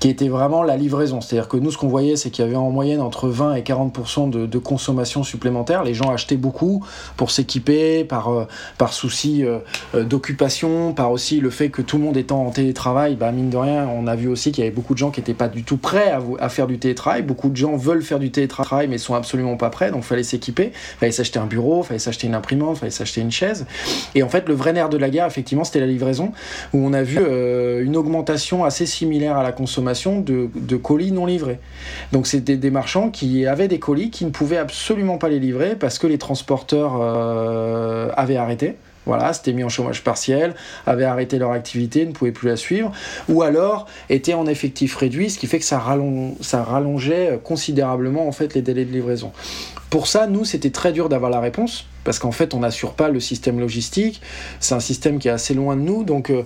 qui 0.00 0.08
était 0.08 0.28
vraiment 0.28 0.62
la 0.62 0.76
livraison. 0.76 1.20
C'est-à-dire 1.20 1.48
que 1.48 1.56
nous, 1.56 1.70
ce 1.70 1.78
qu'on 1.78 1.88
voyait, 1.88 2.16
c'est 2.16 2.30
qu'il 2.30 2.44
y 2.44 2.48
avait 2.48 2.56
en 2.56 2.70
moyenne 2.70 3.00
entre 3.00 3.28
20 3.28 3.54
et 3.54 3.62
40% 3.62 4.30
de, 4.30 4.58
consommation 4.58 5.24
supplémentaire. 5.24 5.82
Les 5.82 5.94
gens 5.94 6.10
achetaient 6.10 6.36
beaucoup 6.36 6.84
pour 7.16 7.30
s'équiper, 7.30 8.04
par, 8.04 8.28
euh, 8.28 8.46
par 8.78 8.92
souci 8.92 9.44
euh, 9.44 9.58
euh, 9.94 10.04
d'occupation, 10.04 10.92
par 10.92 11.10
aussi 11.10 11.40
le 11.40 11.50
fait 11.50 11.68
que 11.68 11.82
tout 11.82 11.98
le 11.98 12.04
monde 12.04 12.16
étant 12.16 12.46
en 12.46 12.50
télétravail, 12.50 13.16
bah, 13.16 13.32
mine 13.32 13.50
de 13.50 13.56
rien, 13.56 13.88
on 13.88 14.06
a 14.06 14.14
vu 14.14 14.28
aussi 14.28 14.52
qu'il 14.52 14.62
y 14.62 14.66
avait 14.66 14.74
beaucoup 14.74 14.94
de 14.94 14.98
gens 14.98 15.10
qui 15.10 15.20
n'étaient 15.20 15.34
pas 15.34 15.48
du 15.48 15.64
tout 15.64 15.76
prêts 15.76 16.12
à, 16.38 16.48
faire 16.48 16.66
du 16.66 16.78
télétravail. 16.78 17.22
Beaucoup 17.22 17.48
de 17.48 17.56
gens 17.56 17.76
veulent 17.76 18.02
faire 18.02 18.18
du 18.18 18.30
télétravail 18.30 18.88
mais 18.88 18.98
sont 18.98 19.14
absolument 19.14 19.56
pas 19.56 19.70
prêts, 19.70 19.90
donc 19.90 20.02
il 20.02 20.06
fallait 20.06 20.22
s'équiper, 20.22 20.72
fallait 21.00 21.12
s'acheter 21.12 21.38
un 21.38 21.46
bureau, 21.52 21.82
fallait 21.82 21.98
s'acheter 21.98 22.26
une 22.26 22.34
imprimante, 22.34 22.78
fallait 22.78 22.90
s'acheter 22.90 23.20
une 23.20 23.30
chaise. 23.30 23.66
Et 24.14 24.22
en 24.22 24.28
fait, 24.28 24.48
le 24.48 24.54
vrai 24.54 24.72
nerf 24.72 24.88
de 24.88 24.96
la 24.96 25.10
guerre, 25.10 25.26
effectivement, 25.26 25.64
c'était 25.64 25.80
la 25.80 25.86
livraison, 25.86 26.32
où 26.72 26.78
on 26.78 26.92
a 26.92 27.02
vu 27.02 27.18
euh, 27.20 27.84
une 27.84 27.96
augmentation 27.96 28.64
assez 28.64 28.86
similaire 28.86 29.36
à 29.36 29.42
la 29.42 29.52
consommation 29.52 30.20
de, 30.20 30.48
colis 30.76 31.12
non 31.12 31.26
livrés. 31.26 31.60
Donc 32.12 32.26
c'était 32.26 32.56
des 32.56 32.70
marchands 32.70 33.10
qui 33.10 33.46
avaient 33.46 33.68
des 33.68 33.78
colis 33.78 34.10
qui 34.10 34.24
ne 34.24 34.30
pouvaient 34.30 34.56
absolument 34.56 35.18
pas 35.18 35.28
les 35.28 35.38
livrer 35.38 35.76
parce 35.76 35.98
que 35.98 36.06
les 36.06 36.18
transporteurs 36.18 36.98
euh, 37.00 38.08
avaient 38.16 38.36
arrêté. 38.36 38.76
Voilà, 39.06 39.32
c'était 39.32 39.52
mis 39.52 39.64
en 39.64 39.68
chômage 39.68 40.04
partiel, 40.04 40.54
avaient 40.86 41.04
arrêté 41.04 41.38
leur 41.38 41.52
activité, 41.52 42.06
ne 42.06 42.12
pouvaient 42.12 42.32
plus 42.32 42.48
la 42.48 42.56
suivre, 42.56 42.92
ou 43.28 43.42
alors 43.42 43.86
étaient 44.10 44.34
en 44.34 44.46
effectif 44.46 44.96
réduit, 44.96 45.30
ce 45.30 45.38
qui 45.38 45.46
fait 45.46 45.58
que 45.58 45.64
ça, 45.64 45.82
ça 46.40 46.62
rallongeait 46.62 47.40
considérablement 47.42 48.28
en 48.28 48.32
fait 48.32 48.54
les 48.54 48.62
délais 48.62 48.84
de 48.84 48.92
livraison. 48.92 49.32
Pour 49.90 50.06
ça, 50.06 50.26
nous, 50.26 50.44
c'était 50.44 50.70
très 50.70 50.92
dur 50.92 51.08
d'avoir 51.08 51.30
la 51.30 51.40
réponse, 51.40 51.86
parce 52.04 52.18
qu'en 52.18 52.32
fait, 52.32 52.54
on 52.54 52.60
n'assure 52.60 52.92
pas 52.92 53.08
le 53.08 53.20
système 53.20 53.58
logistique. 53.58 54.20
C'est 54.60 54.74
un 54.74 54.80
système 54.80 55.18
qui 55.18 55.28
est 55.28 55.32
assez 55.32 55.54
loin 55.54 55.76
de 55.76 55.82
nous, 55.82 56.04
donc 56.04 56.30
euh, 56.30 56.42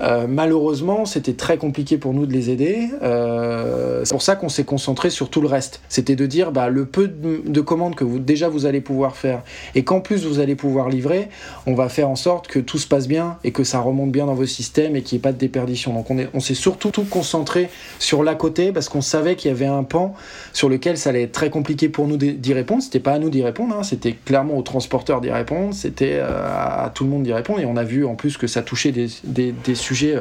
euh, 0.00 0.26
malheureusement, 0.28 1.04
c'était 1.04 1.34
très 1.34 1.56
compliqué 1.56 1.98
pour 1.98 2.14
nous 2.14 2.26
de 2.26 2.32
les 2.32 2.50
aider. 2.50 2.90
Euh, 3.02 4.02
c'est 4.04 4.14
pour 4.14 4.22
ça 4.22 4.36
qu'on 4.36 4.48
s'est 4.48 4.64
concentré 4.64 5.10
sur 5.10 5.30
tout 5.30 5.40
le 5.40 5.48
reste. 5.48 5.80
C'était 5.88 6.16
de 6.16 6.26
dire, 6.26 6.52
bah, 6.52 6.68
le 6.68 6.84
peu 6.84 7.08
de, 7.08 7.60
commandes 7.60 7.96
que 7.96 8.04
déjà 8.04 8.48
vous 8.48 8.66
allez 8.66 8.80
pouvoir 8.80 9.16
faire, 9.16 9.42
et 9.74 9.84
qu'en 9.84 10.00
plus 10.00 10.24
vous 10.24 10.38
allez 10.38 10.54
pouvoir 10.54 10.88
livrer, 10.88 11.28
on 11.66 11.74
va 11.74 11.88
faire 11.88 12.08
en 12.08 12.16
sorte 12.16 12.46
que 12.46 12.58
tout 12.58 12.78
se 12.78 12.86
passe 12.86 13.08
bien 13.08 13.36
et 13.44 13.50
que 13.50 13.64
ça 13.64 13.80
remonte 13.80 14.12
bien 14.12 14.26
dans 14.26 14.34
vos 14.34 14.46
systèmes 14.46 14.96
et 14.96 15.02
qu'il 15.02 15.16
n'y 15.16 15.20
ait 15.20 15.22
pas 15.22 15.32
de 15.32 15.38
déperdition. 15.38 15.92
Donc 15.92 16.10
on, 16.10 16.18
est, 16.18 16.28
on 16.32 16.40
s'est 16.40 16.54
surtout 16.54 16.90
tout 16.90 17.04
concentré 17.04 17.68
sur 17.98 18.22
l'à 18.22 18.34
côté, 18.34 18.72
parce 18.72 18.88
qu'on 18.88 19.02
savait 19.02 19.36
qu'il 19.36 19.50
y 19.50 19.52
avait 19.52 19.66
un 19.66 19.82
pan 19.82 20.14
sur 20.52 20.68
lequel 20.68 20.96
ça 20.96 21.10
allait 21.10 21.22
être 21.22 21.32
très 21.32 21.50
compliqué 21.50 21.88
pour 21.88 22.06
nous 22.06 22.16
d'y 22.16 22.54
répondre 22.54 22.78
c'était 22.82 23.00
pas 23.00 23.12
à 23.12 23.18
nous 23.18 23.30
d'y 23.30 23.42
répondre, 23.42 23.76
hein. 23.76 23.82
c'était 23.82 24.12
clairement 24.12 24.56
aux 24.56 24.62
d'y 25.04 25.30
répondre, 25.30 25.74
c'était 25.74 26.14
euh, 26.14 26.84
à, 26.84 26.90
tout 26.94 27.04
le 27.04 27.10
monde 27.10 27.22
d'y 27.22 27.32
répondre, 27.32 27.60
et 27.60 27.66
on 27.66 27.76
a 27.76 27.84
vu 27.84 28.04
en 28.04 28.14
plus 28.14 28.36
que 28.36 28.46
ça 28.46 28.62
touchait 28.62 28.92
des, 28.92 29.08
des, 29.24 29.74
sujets 29.74 30.16
euh, 30.16 30.20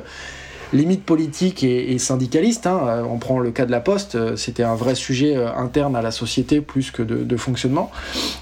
limite 0.73 1.03
politiques 1.03 1.63
et, 1.63 1.97
syndicalistes. 1.97 2.67
Hein. 2.67 2.81
Euh, 2.87 3.03
on 3.03 3.17
prend 3.17 3.39
le 3.39 3.51
cas 3.51 3.65
de 3.65 3.71
la 3.71 3.79
Poste, 3.79 4.35
c'était 4.35 4.63
un 4.63 4.75
vrai 4.75 4.95
sujet 4.95 5.35
interne 5.35 5.95
à 5.95 6.01
la 6.01 6.11
société 6.11 6.61
plus 6.61 6.91
que 6.91 7.03
de, 7.03 7.37
fonctionnement. 7.37 7.91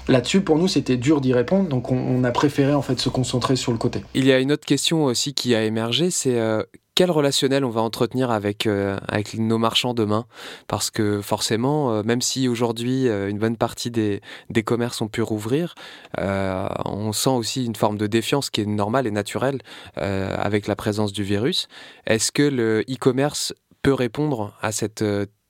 Là-dessus, 0.08 0.40
pour 0.40 0.58
nous, 0.58 0.68
c'était 0.68 0.96
dur 0.96 1.20
d'y 1.20 1.32
répondre, 1.32 1.68
donc 1.68 1.90
on, 1.90 1.96
on, 1.96 2.24
a 2.24 2.30
préféré 2.30 2.74
en 2.74 2.82
fait 2.82 2.98
se 2.98 3.08
concentrer 3.08 3.56
sur 3.56 3.72
le 3.72 3.78
côté. 3.78 4.02
Il 4.14 4.24
y 4.24 4.32
a 4.32 4.38
une 4.38 4.52
autre 4.52 4.66
question 4.66 5.04
aussi 5.04 5.34
qui 5.34 5.54
a 5.54 5.64
émergé, 5.64 6.10
c'est 6.10 6.38
quel 6.96 7.10
relationnel 7.10 7.64
on 7.64 7.70
va 7.70 7.82
entretenir 7.82 8.30
avec, 8.30 8.66
euh, 8.66 8.96
avec 9.06 9.34
nos 9.34 9.58
marchands 9.58 9.92
demain? 9.92 10.24
Parce 10.66 10.90
que 10.90 11.20
forcément, 11.20 11.92
euh, 11.92 12.02
même 12.02 12.22
si 12.22 12.48
aujourd'hui 12.48 13.06
euh, 13.06 13.28
une 13.28 13.38
bonne 13.38 13.58
partie 13.58 13.90
des, 13.90 14.22
des 14.48 14.62
commerces 14.62 15.02
ont 15.02 15.08
pu 15.08 15.20
rouvrir, 15.22 15.74
on 16.16 17.12
sent 17.12 17.30
aussi 17.30 17.66
une 17.66 17.76
forme 17.76 17.98
de 17.98 18.06
défiance 18.06 18.48
qui 18.48 18.62
est 18.62 18.66
normale 18.66 19.06
et 19.06 19.10
naturelle 19.10 19.60
avec 19.96 20.66
la 20.66 20.74
présence 20.74 21.12
du 21.12 21.22
virus. 21.22 21.68
Est-ce 22.06 22.32
que 22.32 22.42
le 22.42 22.80
e-commerce 22.90 23.52
peut 23.82 23.92
répondre 23.92 24.54
à 24.62 24.72
cette 24.72 25.04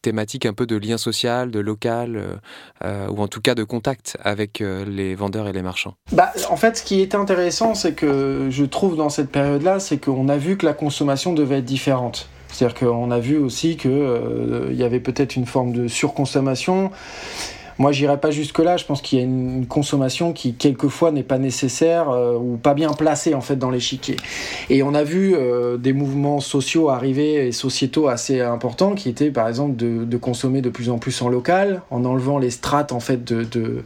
thématique 0.07 0.47
un 0.47 0.53
peu 0.53 0.67
de 0.67 0.77
lien 0.77 0.99
social, 0.99 1.51
de 1.51 1.59
local, 1.59 2.39
ou 2.85 3.21
en 3.21 3.27
tout 3.27 3.41
cas 3.41 3.57
de 3.57 3.65
contact 3.65 4.17
avec 4.23 4.61
les 4.61 5.17
vendeurs 5.17 5.49
et 5.49 5.53
les 5.53 5.63
marchands 5.63 5.95
bah, 6.13 6.33
En 6.49 6.57
fait, 6.57 6.79
ce 6.79 6.85
qui 6.85 7.01
est 7.01 7.17
intéressant, 7.17 7.75
c'est 7.75 7.93
que 7.93 8.47
je 8.51 8.65
trouve 8.65 8.97
dans 8.97 9.09
cette 9.09 9.31
période-là, 9.31 9.81
c'est 9.81 9.99
qu'on 9.99 10.29
a 10.29 10.37
vu 10.37 10.57
que 10.57 10.65
la 10.65 10.75
consommation 10.75 11.33
devait 11.33 11.59
être 11.59 11.65
différente. 11.65 12.29
C'est-à-dire 12.53 12.79
qu'on 12.79 13.11
a 13.11 13.19
vu 13.19 13.37
aussi 13.37 13.77
qu'il 13.77 14.73
y 14.73 14.85
avait 14.85 15.01
peut-être 15.01 15.35
une 15.35 15.47
forme 15.47 15.73
de 15.73 15.89
surconsommation 15.89 16.93
moi, 17.78 17.92
j'irai 17.92 18.18
pas 18.18 18.30
jusque-là. 18.30 18.76
Je 18.76 18.85
pense 18.85 19.02
qu'il 19.02 19.18
y 19.18 19.23
a 19.23 19.25
une 19.25 19.66
consommation 19.66 20.33
qui, 20.33 20.54
quelquefois, 20.54 21.12
n'est 21.12 21.23
pas 21.23 21.38
nécessaire 21.38 22.11
euh, 22.11 22.37
ou 22.37 22.56
pas 22.56 22.75
bien 22.75 22.92
placée, 22.92 23.35
en 23.35 23.40
fait, 23.40 23.56
dans 23.56 23.71
l'échiquier. 23.71 24.16
Et 24.71 24.83
on 24.83 24.95
a 24.95 25.04
vu 25.04 25.35
euh, 25.35 25.76
des 25.76 25.92
mouvements 25.92 26.40
sociaux 26.40 26.88
arriver 26.88 27.47
et 27.47 27.52
sociétaux 27.52 28.09
assez 28.09 28.40
importants 28.40 28.95
qui 28.95 29.09
étaient, 29.09 29.30
par 29.30 29.49
exemple, 29.49 29.76
de, 29.76 30.16
consommer 30.16 30.62
de 30.62 30.71
plus 30.71 30.88
en 30.88 30.99
plus 30.99 31.21
en 31.21 31.28
local, 31.28 31.83
en 31.90 32.04
enlevant 32.04 32.38
les 32.38 32.50
strates, 32.50 32.92
en 32.92 33.00
fait, 33.00 33.23
de, 33.23 33.83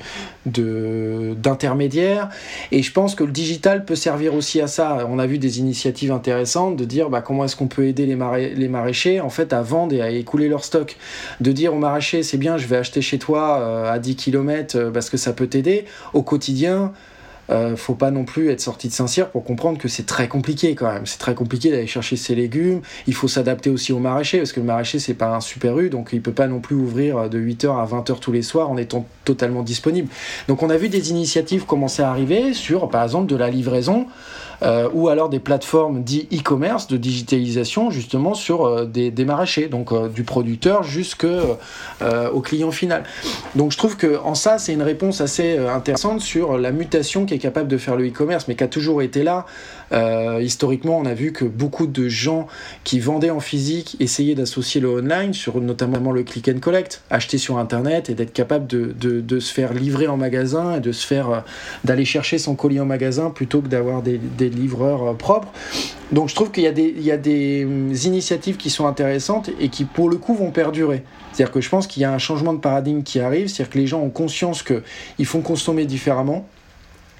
d'intermédiaires. 0.46 2.28
Et 2.72 2.82
je 2.82 2.92
pense 2.92 3.14
que 3.14 3.24
le 3.24 3.32
digital 3.32 3.84
peut 3.84 3.94
servir 3.94 4.34
aussi 4.34 4.60
à 4.60 4.66
ça. 4.66 5.06
On 5.08 5.18
a 5.18 5.26
vu 5.26 5.38
des 5.38 5.58
initiatives 5.58 6.12
intéressantes 6.12 6.76
de 6.76 6.84
dire 6.84 7.10
bah, 7.10 7.20
comment 7.20 7.44
est-ce 7.44 7.56
qu'on 7.56 7.68
peut 7.68 7.86
aider 7.86 8.06
les, 8.06 8.16
les 8.54 8.68
maraîchers, 8.68 9.20
en 9.20 9.30
fait, 9.30 9.52
à 9.52 9.62
vendre 9.62 9.94
et 9.94 10.00
à 10.00 10.10
écouler 10.10 10.48
leur 10.48 10.64
stock. 10.64 10.96
De 11.40 11.52
dire 11.52 11.74
aux 11.74 11.78
maraîchers, 11.78 12.22
c'est 12.22 12.38
bien, 12.38 12.56
je 12.56 12.66
vais 12.66 12.76
acheter 12.76 13.02
chez 13.02 13.18
toi 13.18 13.60
euh, 13.60 13.92
à 13.92 13.98
10 13.98 14.16
km 14.16 14.76
euh, 14.76 14.90
parce 14.90 15.10
que 15.10 15.16
ça 15.16 15.32
peut 15.32 15.46
t'aider. 15.46 15.84
Au 16.14 16.22
quotidien, 16.22 16.92
euh, 17.50 17.76
faut 17.76 17.94
pas 17.94 18.10
non 18.10 18.24
plus 18.24 18.50
être 18.50 18.60
sorti 18.60 18.88
de 18.88 18.92
Saint-Cyr 18.92 19.30
pour 19.30 19.44
comprendre 19.44 19.78
que 19.78 19.88
c'est 19.88 20.06
très 20.06 20.28
compliqué 20.28 20.74
quand 20.74 20.92
même. 20.92 21.06
C'est 21.06 21.18
très 21.18 21.34
compliqué 21.34 21.70
d'aller 21.70 21.86
chercher 21.86 22.16
ses 22.16 22.34
légumes. 22.34 22.80
Il 23.06 23.14
faut 23.14 23.28
s'adapter 23.28 23.70
aussi 23.70 23.92
au 23.92 23.98
maraîcher 23.98 24.38
parce 24.38 24.52
que 24.52 24.60
le 24.60 24.66
maraîcher 24.66 24.98
c'est 24.98 25.14
pas 25.14 25.34
un 25.34 25.40
super 25.40 25.78
U 25.78 25.90
donc 25.90 26.10
il 26.12 26.22
peut 26.22 26.32
pas 26.32 26.46
non 26.46 26.60
plus 26.60 26.76
ouvrir 26.76 27.28
de 27.28 27.38
8h 27.38 27.80
à 27.80 27.86
20h 27.86 28.20
tous 28.20 28.32
les 28.32 28.42
soirs 28.42 28.70
en 28.70 28.76
étant 28.76 29.06
totalement 29.24 29.62
disponible. 29.62 30.08
Donc 30.48 30.62
on 30.62 30.70
a 30.70 30.76
vu 30.76 30.88
des 30.88 31.10
initiatives 31.10 31.64
commencer 31.66 32.02
à 32.02 32.10
arriver 32.10 32.54
sur 32.54 32.88
par 32.88 33.02
exemple 33.02 33.26
de 33.26 33.36
la 33.36 33.50
livraison. 33.50 34.06
Euh, 34.62 34.88
ou 34.92 35.08
alors 35.08 35.28
des 35.28 35.40
plateformes 35.40 36.02
dit 36.02 36.28
e-commerce 36.32 36.86
de 36.86 36.96
digitalisation 36.96 37.90
justement 37.90 38.34
sur 38.34 38.66
euh, 38.66 38.84
des, 38.84 39.10
des, 39.10 39.24
maraîchers, 39.24 39.68
donc 39.68 39.92
euh, 39.92 40.08
du 40.08 40.22
producteur 40.22 40.82
jusqu'au 40.82 41.58
client 42.42 42.70
final. 42.70 43.04
Donc 43.54 43.72
je 43.72 43.78
trouve 43.78 43.96
que 43.96 44.18
en 44.18 44.34
ça 44.34 44.58
c'est 44.58 44.72
une 44.72 44.82
réponse 44.82 45.20
assez 45.20 45.58
intéressante 45.58 46.20
sur 46.20 46.58
la 46.58 46.72
mutation 46.72 47.24
qui 47.26 47.34
est 47.34 47.38
capable 47.38 47.68
de 47.68 47.78
faire 47.78 47.96
le 47.96 48.08
e-commerce, 48.08 48.48
mais 48.48 48.54
qui 48.54 48.64
a 48.64 48.68
toujours 48.68 49.02
été 49.02 49.22
là. 49.22 49.46
historiquement, 50.40 50.98
on 50.98 51.04
a 51.04 51.14
vu 51.14 51.32
que 51.32 51.44
beaucoup 51.44 51.86
de 51.86 52.08
gens 52.08 52.46
qui 52.84 53.00
vendaient 53.00 53.30
en 53.30 53.40
physique 53.40 53.96
essayaient 54.00 54.34
d'associer 54.34 54.80
le 54.80 54.88
online 54.88 55.34
sur 55.34 55.60
notamment 55.60 56.12
le 56.12 56.22
click 56.22 56.48
and 56.48 56.60
collect, 56.60 57.02
acheter 57.10 57.38
sur 57.38 57.58
internet 57.58 58.10
et 58.10 58.14
d'être 58.14 58.32
capable 58.32 58.66
de, 58.66 58.94
de, 58.98 59.20
de, 59.20 59.40
se 59.40 59.52
faire 59.52 59.72
livrer 59.74 60.06
en 60.06 60.16
magasin 60.16 60.76
et 60.76 60.80
de 60.80 60.92
se 60.92 61.06
faire 61.06 61.44
d'aller 61.84 62.04
chercher 62.04 62.38
son 62.38 62.54
colis 62.54 62.80
en 62.80 62.86
magasin 62.86 63.30
plutôt 63.30 63.60
que 63.60 63.68
d'avoir 63.68 64.02
des, 64.02 64.18
des 64.18 64.49
livreurs 64.54 65.02
euh, 65.02 65.14
propres. 65.14 65.48
Donc 66.12 66.28
je 66.28 66.34
trouve 66.34 66.50
qu'il 66.50 66.64
y 66.64 66.66
a, 66.66 66.72
des, 66.72 66.94
y 66.98 67.10
a 67.10 67.16
des 67.16 67.64
hum, 67.64 67.92
initiatives 67.92 68.56
qui 68.56 68.70
sont 68.70 68.86
intéressantes 68.86 69.50
et 69.60 69.68
qui 69.68 69.84
pour 69.84 70.08
le 70.08 70.16
coup 70.16 70.34
vont 70.34 70.50
perdurer. 70.50 71.04
C'est-à-dire 71.32 71.52
que 71.52 71.60
je 71.60 71.68
pense 71.68 71.86
qu'il 71.86 72.02
y 72.02 72.04
a 72.04 72.12
un 72.12 72.18
changement 72.18 72.52
de 72.52 72.58
paradigme 72.58 73.02
qui 73.02 73.20
arrive, 73.20 73.48
c'est-à-dire 73.48 73.72
que 73.72 73.78
les 73.78 73.86
gens 73.86 74.00
ont 74.00 74.10
conscience 74.10 74.62
qu'ils 74.62 75.26
font 75.26 75.42
consommer 75.42 75.84
différemment 75.84 76.46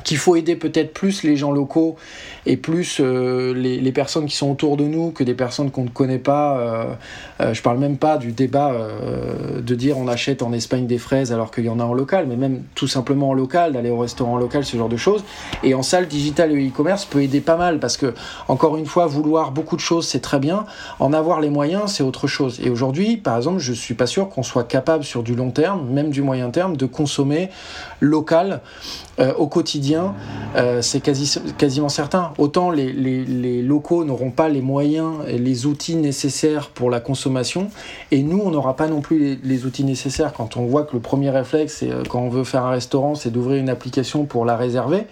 qu'il 0.05 0.17
faut 0.17 0.37
aider 0.37 0.57
peut-être 0.57 0.93
plus 0.93 1.23
les 1.23 1.37
gens 1.37 1.53
locaux 1.53 1.97
et 2.47 2.57
plus 2.57 2.99
euh, 3.01 3.53
les, 3.55 3.93
personnes 3.93 4.27
qui 4.27 4.37
sont 4.37 4.51
autour 4.51 4.77
de 4.77 4.85
nous 4.85 5.11
que 5.11 5.25
des 5.25 5.35
personnes 5.35 5.71
qu'on 5.71 5.85
ne 5.85 5.91
connaît 5.91 6.19
pas. 6.19 6.59
Euh, 6.59 6.85
euh, 7.41 7.55
je 7.55 7.63
parle 7.63 7.79
même 7.79 7.97
pas 7.97 8.19
du 8.19 8.33
débat 8.33 8.75
de 9.57 9.75
dire 9.75 9.99
on 9.99 10.09
achète 10.09 10.43
en 10.43 10.53
Espagne 10.53 10.87
des 10.87 10.99
fraises 10.99 11.33
alors 11.33 11.51
qu'il 11.51 11.65
y 11.65 11.69
en 11.69 11.81
a 11.81 11.85
en 11.85 11.93
local, 11.93 12.27
mais 12.29 12.37
même 12.37 12.63
tout 12.75 12.87
simplement 12.87 13.31
en 13.31 13.35
local, 13.35 13.73
d'aller 13.73 13.91
au 13.91 13.99
restaurant 13.99 14.37
local, 14.37 14.65
ce 14.65 14.77
genre 14.77 14.89
de 14.89 14.97
choses. 14.97 15.25
Et 15.63 15.75
en 15.75 15.83
salle, 15.83 16.07
digital 16.07 16.53
et 16.53 16.69
e-commerce 16.69 17.05
peut 17.05 17.23
aider 17.23 17.41
pas 17.41 17.57
mal 17.57 17.79
parce 17.79 17.97
que, 17.97 18.15
encore 18.49 18.77
une 18.77 18.87
fois, 18.87 19.07
vouloir 19.07 19.51
beaucoup 19.51 19.77
de 19.77 19.81
choses, 19.81 20.07
c'est 20.07 20.21
très 20.21 20.39
bien. 20.39 20.65
En 20.99 21.13
avoir 21.13 21.41
les 21.41 21.51
moyens, 21.51 21.93
c'est 21.93 22.03
autre 22.03 22.27
chose. 22.27 22.61
Et 22.63 22.71
aujourd'hui, 22.71 23.17
par 23.17 23.37
exemple, 23.37 23.59
je 23.59 23.73
suis 23.73 23.95
pas 23.95 24.07
sûr 24.07 24.29
qu'on 24.29 24.43
soit 24.43 24.65
capable 24.65 25.05
sur 25.05 25.23
du 25.23 25.35
long 25.35 25.51
terme, 25.51 25.89
même 25.91 26.11
du 26.11 26.23
moyen 26.23 26.51
terme, 26.51 26.77
de 26.77 26.87
consommer 26.87 27.51
local 28.01 28.61
au 29.39 29.47
quotidien. 29.47 30.15
c'est 30.81 31.01
quasi, 31.01 31.39
quasiment 31.59 31.89
certain 31.89 32.33
autant 32.39 32.71
les, 32.71 33.63
locaux 33.63 34.05
n'auront 34.05 34.31
pas 34.31 34.49
les 34.49 34.61
moyens 34.61 35.15
et 35.29 35.39
les 35.39 35.67
outils 35.67 35.97
nécessaires 35.97 36.69
pour 36.69 36.91
la 36.91 37.01
consommation, 37.01 37.69
et 38.11 38.23
nous, 38.23 38.41
on 38.45 38.51
n'aura 38.51 38.77
pas 38.77 38.89
non 38.89 39.01
plus 39.01 39.39
les, 39.43 39.65
outils 39.65 39.85
nécessaires 39.85 40.33
quand 40.33 40.57
on 40.57 40.67
voit 40.67 40.85
que 40.85 40.95
le 40.95 41.01
premier 41.01 41.31
réflexe, 41.31 41.81
euh, 41.83 42.03
quand 42.09 42.21
on 42.21 42.29
veut 42.29 42.45
faire 42.45 42.65
un 42.65 42.71
restaurant, 42.71 43.15
c'est 43.15 43.31
d'ouvrir 43.31 43.59
une 43.59 43.69
application 43.69 44.25
pour 44.25 44.45
la 44.45 44.57
réserver 44.57 45.07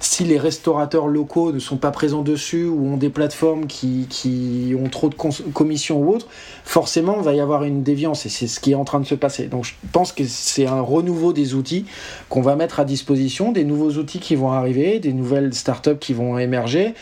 si 0.00 0.24
les 0.24 0.38
restaurateurs 0.38 1.06
locaux 1.06 1.52
ne 1.52 1.58
sont 1.58 1.76
pas 1.76 1.90
présents 1.90 2.22
dessus 2.22 2.64
ou 2.64 2.86
ont 2.86 2.96
des 2.96 3.10
plateformes 3.10 3.66
qui, 3.66 4.06
qui 4.08 4.74
ont 4.78 4.88
trop 4.88 5.10
de 5.10 5.14
commissions 5.14 5.98
ou 6.00 6.14
autres, 6.14 6.26
forcément, 6.64 7.16
il 7.18 7.22
va 7.22 7.34
y 7.34 7.40
avoir 7.40 7.64
une 7.64 7.82
déviance 7.82 8.24
et 8.24 8.30
c'est 8.30 8.46
ce 8.46 8.60
qui 8.60 8.72
est 8.72 8.74
en 8.74 8.84
train 8.84 9.00
de 9.00 9.06
se 9.06 9.14
passer. 9.14 9.46
Donc 9.46 9.64
je 9.64 9.74
pense 9.92 10.12
que 10.12 10.24
c'est 10.26 10.66
un 10.66 10.80
renouveau 10.80 11.34
des 11.34 11.54
outils 11.54 11.84
qu'on 12.30 12.40
va 12.40 12.56
mettre 12.56 12.80
à 12.80 12.86
disposition, 12.86 13.52
des 13.52 13.64
nouveaux 13.64 13.92
outils 13.92 14.20
qui 14.20 14.36
vont 14.36 14.50
arriver, 14.50 15.00
des 15.00 15.12
nouvelles 15.12 15.52
startups 15.52 15.98
qui 16.00 16.14
vont 16.14 16.38
émerger. 16.38 16.94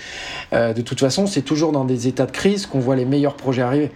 Euh, 0.53 0.75
de 0.75 0.83
toute 0.83 0.99
façon, 0.99 1.27
c'est 1.27 1.43
toujours 1.43 1.71
dans 1.71 1.85
des 1.85 2.09
états 2.09 2.27
de 2.27 2.33
crise 2.33 2.67
qu'on 2.67 2.81
voit 2.81 2.97
les 2.97 3.05
meilleurs 3.05 3.37
projets 3.37 3.63
arriver 3.63 3.93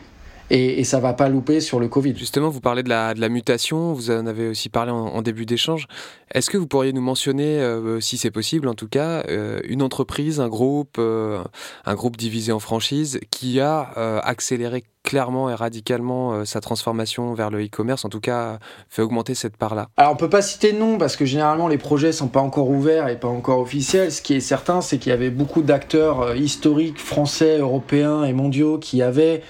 et, 0.53 0.81
et 0.81 0.85
ça 0.85 1.01
va 1.01 1.15
pas 1.15 1.31
louper 1.31 1.61
sur 1.61 1.81
le 1.81 1.89
Covid. 1.89 2.15
Justement, 2.15 2.51
vous 2.51 2.61
parlez 2.61 2.83
de 2.83 2.91
la, 2.91 3.15
de 3.15 3.21
la 3.21 3.31
mutation, 3.31 3.95
vous 3.95 4.11
en 4.11 4.27
avez 4.27 4.49
aussi 4.49 4.69
parlé 4.69 4.93
en, 4.93 5.23
début 5.23 5.47
d'échange. 5.47 5.87
Est-ce 6.35 6.51
que 6.51 6.59
vous 6.59 6.67
pourriez 6.67 6.93
nous 6.93 7.01
mentionner, 7.01 7.59
euh, 7.59 8.01
si 8.01 8.19
c'est 8.19 8.31
possible 8.31 8.69
en 8.69 8.75
tout 8.75 8.89
cas, 8.89 9.25
euh, 9.29 9.61
une 9.65 9.83
entreprise, 9.83 10.41
un 10.41 10.49
groupe, 10.49 10.97
euh, 10.99 11.43
un 11.87 11.95
groupe 11.95 12.19
divisé 12.19 12.53
en 12.53 12.59
franchises 12.59 13.19
qui 13.31 13.61
a 13.61 13.81
accéléré 14.23 14.85
clairement 15.05 15.49
et 15.49 15.55
radicalement 15.55 16.45
sa 16.45 16.61
transformation 16.61 17.35
vers 17.35 17.51
le 17.51 17.65
e-commerce, 17.65 18.05
en 18.05 18.09
tout 18.09 18.21
cas 18.21 18.59
fait 18.89 19.03
augmenter 19.03 19.35
cette 19.35 19.57
part-là? 19.57 19.89
Alors 19.97 20.13
on 20.13 20.17
peut 20.17 20.29
pas 20.29 20.43
citer 20.43 20.73
de 20.73 20.79
nom 20.79 20.99
parce 20.99 21.17
que 21.17 21.25
généralement 21.25 21.69
les 21.69 21.79
projets 21.79 22.13
sont 22.13 22.29
pas 22.29 22.41
encore 22.41 22.69
ouverts 22.69 23.09
et 23.09 23.19
pas 23.19 23.29
encore 23.29 23.61
officiels. 23.61 24.13
Ce 24.13 24.21
qui 24.21 24.35
est 24.35 24.41
certain, 24.41 24.81
c'est 24.81 24.99
qu'il 24.99 25.11
y 25.11 25.15
avait 25.15 25.31
beaucoup 25.31 25.63
d'acteurs 25.63 26.37
historiques 26.37 27.01
français, 27.01 27.59
européens 27.59 28.25
et 28.25 28.33
mondiaux 28.33 28.79
qui 28.79 29.03
avaient 29.03 29.43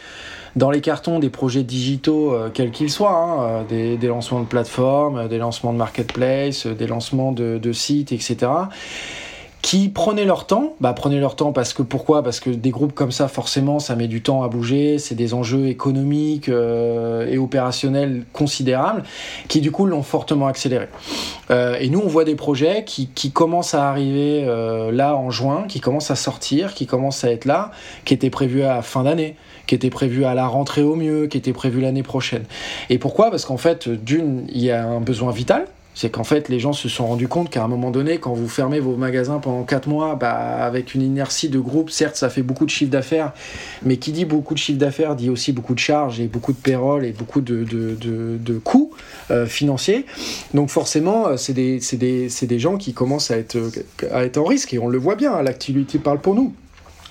dans 0.57 0.71
les 0.71 0.81
cartons 0.81 1.19
des 1.19 1.31
projets 1.31 1.63
digitaux, 1.63 2.35
euh, 2.35 2.51
quels 2.53 2.71
qu'ils 2.71 2.91
soient, 2.91 3.13
hein, 3.13 3.65
euh, 3.71 3.97
des, 3.97 4.07
lancements 4.07 4.41
de 4.41 4.47
plateformes, 4.47 5.19
euh, 5.19 5.29
des 5.29 5.39
lancements 5.39 5.73
de 5.73 5.79
marketplace, 5.79 6.67
des 6.67 6.87
lancements 6.87 7.33
de, 7.33 7.73
sites, 7.73 8.13
etc 8.13 8.51
qui 9.63 9.89
prenaient 9.91 10.25
leur 10.25 10.49
temps? 10.49 10.75
Bah, 10.81 10.93
prenaient 10.93 11.21
leur 11.21 11.37
temps 11.37 11.53
parce 11.53 11.73
que 11.73 11.83
pourquoi? 11.83 12.25
Parce 12.25 12.41
que 12.41 12.51
des 12.51 12.71
groupes 12.71 12.95
comme 12.95 13.13
ça, 13.13 13.29
forcément, 13.29 13.79
ça 13.79 13.95
met 13.95 14.09
du 14.09 14.21
temps 14.21 14.43
à 14.43 14.49
bouger. 14.49 14.99
C'est 14.99 15.15
des 15.15 15.35
enjeux 15.35 15.69
économiques 15.69 16.49
et 16.49 17.39
opérationnels 17.39 18.25
considérables 18.33 19.05
qui, 19.47 19.61
du 19.61 19.71
coup, 19.71 19.87
l'ont 19.87 20.03
fortement 20.03 20.49
accéléré. 20.49 20.89
Et 21.51 21.89
nous, 21.91 22.01
on 22.01 22.09
voit 22.09 22.25
des 22.25 22.35
projets 22.35 22.83
qui, 22.85 23.31
commencent 23.31 23.75
à 23.75 23.89
arriver 23.89 24.45
là 24.91 25.15
en 25.15 25.31
juin, 25.31 25.67
qui 25.69 25.79
commencent 25.79 26.11
à 26.11 26.17
sortir, 26.17 26.75
qui 26.75 26.87
commencent 26.87 27.23
à 27.23 27.31
être 27.31 27.45
là, 27.45 27.71
qui 28.05 28.15
étaient 28.15 28.31
prévus 28.31 28.65
à 28.65 28.83
fin 28.83 29.05
d'année 29.05 29.37
qui 29.67 29.75
étaient 29.75 29.91
prévus 29.91 30.25
à 30.25 30.35
la 30.35 30.47
rentrée 30.47 30.83
au 30.83 30.97
mieux, 30.97 31.27
qui 31.27 31.39
étaient 31.39 31.53
prévus 31.53 31.81
l'année 31.81 32.03
prochaine. 32.03 32.45
Et 32.91 32.99
pourquoi? 32.99 33.31
Parce 33.31 33.45
qu'en 33.45 33.57
fait, 33.57 33.89
d'une, 33.89 34.45
il 34.49 34.63
y 34.63 34.71
a 34.71 34.87
un 34.87 35.01
besoin 35.01 35.33
vital, 35.33 35.67
c'est 35.95 36.11
qu'en 36.11 36.25
fait, 36.25 36.49
les 36.49 36.59
gens 36.59 36.73
se 36.73 36.89
sont 36.89 37.07
rendus 37.07 37.29
compte 37.29 37.51
qu'à 37.51 37.63
un 37.63 37.69
moment 37.69 37.91
donné, 37.91 38.19
quand 38.19 38.33
vous 38.33 38.49
fermez 38.49 38.81
vos 38.81 38.97
magasins 38.97 39.39
pendant 39.39 39.63
4 39.63 39.89
mois, 39.89 40.15
bah, 40.15 40.31
avec 40.33 40.95
une 40.95 41.03
inertie 41.03 41.51
de 41.51 41.59
groupe, 41.59 41.91
certes, 41.91 42.17
ça 42.17 42.31
fait 42.31 42.43
beaucoup 42.43 42.65
de 42.65 42.71
chiffre 42.71 42.91
d'affaires, 42.91 43.33
mais 43.83 43.99
qui 43.99 44.13
dit 44.13 44.25
beaucoup 44.25 44.55
de 44.55 44.59
chiffre 44.59 44.79
d'affaires 44.79 45.17
dit 45.17 45.29
aussi 45.29 45.53
beaucoup 45.53 45.75
de 45.75 45.79
charges 45.79 46.19
et 46.19 46.29
beaucoup 46.29 46.53
de 46.53 46.59
payroll 46.59 47.05
et 47.05 47.13
beaucoup 47.13 47.43
de, 47.43 47.65
de, 47.65 47.95
de, 48.39 48.59
coûts 48.59 48.93
euh, 49.31 49.45
financiers. 49.45 50.07
Donc 50.55 50.71
forcément, 50.71 51.29
euh, 51.29 51.37
c'est 51.37 51.53
des, 51.53 51.81
des, 51.93 52.29
des, 52.29 52.59
gens 52.59 52.79
qui 52.79 52.95
commencent 52.95 53.31
à 53.31 53.37
être, 53.37 53.59
à 54.11 54.25
être 54.25 54.39
en 54.39 54.45
risque 54.45 54.73
et 54.73 54.79
on 54.79 54.89
le 54.89 54.99
voit 54.99 55.17
bien, 55.17 55.35
hein, 55.35 55.43
l'activité 55.43 55.99
parle 55.99 56.21
pour 56.21 56.35
nous 56.35 56.55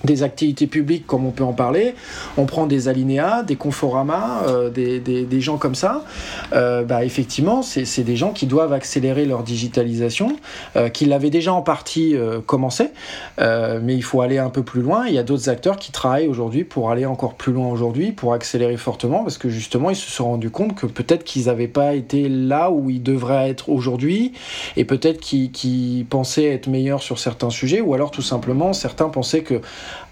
des 0.04 0.22
activités 0.22 0.66
publiques 0.66 1.06
comme 1.06 1.26
on 1.26 1.30
peut 1.30 1.44
en 1.44 1.52
parler, 1.52 1.94
on 2.36 2.46
prend 2.46 2.66
des 2.66 2.88
alinéas, 2.88 3.42
des 3.42 3.56
conforamas, 3.56 4.42
euh, 4.48 4.70
des, 4.70 5.00
des, 5.00 5.40
gens 5.40 5.56
comme 5.56 5.74
ça, 5.74 6.04
euh, 6.52 6.84
bah 6.84 7.04
effectivement 7.04 7.62
c'est 7.62 8.02
des 8.02 8.16
gens 8.16 8.32
qui 8.32 8.46
doivent 8.46 8.72
accélérer 8.72 9.24
leur 9.24 9.42
digitalisation, 9.42 10.36
euh, 10.76 10.88
qui 10.88 11.04
l'avaient 11.04 11.30
déjà 11.30 11.52
en 11.52 11.62
partie 11.62 12.14
commencé, 12.46 12.90
mais 13.38 13.94
il 13.94 14.02
faut 14.02 14.20
aller 14.20 14.38
un 14.38 14.50
peu 14.50 14.62
plus 14.62 14.82
loin. 14.82 15.06
Il 15.06 15.14
y 15.14 15.18
a 15.18 15.22
d'autres 15.22 15.48
acteurs 15.48 15.76
qui 15.76 15.92
travaillent 15.92 16.28
aujourd'hui 16.28 16.64
pour 16.64 16.90
aller 16.90 17.06
encore 17.06 17.34
plus 17.34 17.52
loin 17.52 17.68
aujourd'hui, 17.68 18.12
pour 18.12 18.32
accélérer 18.32 18.76
fortement, 18.76 19.22
parce 19.22 19.38
que 19.38 19.48
justement 19.48 19.90
ils 19.90 19.96
se 19.96 20.10
sont 20.10 20.24
rendus 20.24 20.50
compte 20.50 20.74
que 20.74 20.86
peut-être 20.86 21.24
qu'ils 21.24 21.46
n'avaient 21.46 21.68
pas 21.68 21.94
été 21.94 22.28
là 22.28 22.70
où 22.70 22.90
ils 22.90 23.02
devraient 23.02 23.50
être 23.50 23.68
aujourd'hui, 23.68 24.32
et 24.76 24.84
peut-être 24.84 25.20
qu'ils 25.20 26.06
pensaient 26.08 26.46
être 26.46 26.66
meilleurs 26.66 27.02
sur 27.02 27.18
certains 27.18 27.50
sujets, 27.50 27.80
ou 27.80 27.94
alors 27.94 28.10
tout 28.10 28.22
simplement 28.22 28.72
certains 28.72 29.08
pensaient 29.08 29.42
que 29.42 29.60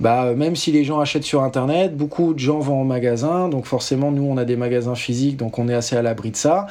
bah, 0.01 0.35
même 0.35 0.57
si 0.57 0.73
les 0.73 0.85
gens 0.85 1.01
achètent 1.01 1.25
sur 1.25 1.43
Internet, 1.43 1.97
beaucoup 1.97 2.35
de 2.35 2.39
gens 2.39 2.59
vont 2.59 2.81
en 2.81 2.85
magasin, 2.85 3.49
donc 3.49 3.67
forcément, 3.67 4.11
nous, 4.11 4.25
on 4.25 4.37
a 4.37 4.45
des 4.45 4.57
magasins 4.57 4.95
physiques, 4.95 5.37
donc 5.37 5.59
on 5.59 5.69
est 5.69 5.75
assez 5.75 5.97
à 5.97 6.03
l'abri 6.03 6.31
de 6.31 6.37
ça. 6.37 6.67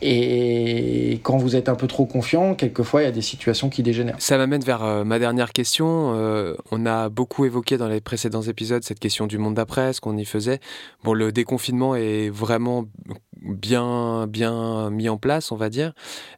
Et 0.00 1.20
quand 1.22 1.36
vous 1.36 1.56
êtes 1.56 1.68
un 1.68 1.74
peu 1.74 1.86
trop 1.86 2.06
confiant, 2.06 2.54
quelquefois, 2.54 3.02
il 3.02 3.04
y 3.04 3.08
a 3.08 3.12
des 3.12 3.22
situations 3.22 3.68
qui 3.68 3.82
dégénèrent. 3.82 4.16
Ça 4.18 4.36
m'amène 4.38 4.62
vers 4.62 4.82
euh, 4.82 5.04
ma 5.04 5.18
dernière 5.18 5.52
question. 5.52 6.14
Euh, 6.14 6.54
on 6.70 6.86
a 6.86 7.08
beaucoup 7.08 7.44
évoqué 7.44 7.76
dans 7.76 7.88
les 7.88 8.00
précédents 8.00 8.42
épisodes 8.42 8.82
cette 8.82 9.00
question 9.00 9.26
du 9.26 9.38
monde 9.38 9.54
d'après, 9.54 9.92
ce 9.92 10.00
qu'on 10.00 10.16
y 10.16 10.24
faisait. 10.24 10.60
Bon, 11.04 11.14
le 11.14 11.32
déconfinement 11.32 11.94
est 11.94 12.30
vraiment 12.30 12.84
bien, 13.42 14.26
bien 14.26 14.90
mis 14.90 15.08
en 15.08 15.16
place, 15.16 15.52
on 15.52 15.56
va 15.56 15.68
dire. 15.68 15.92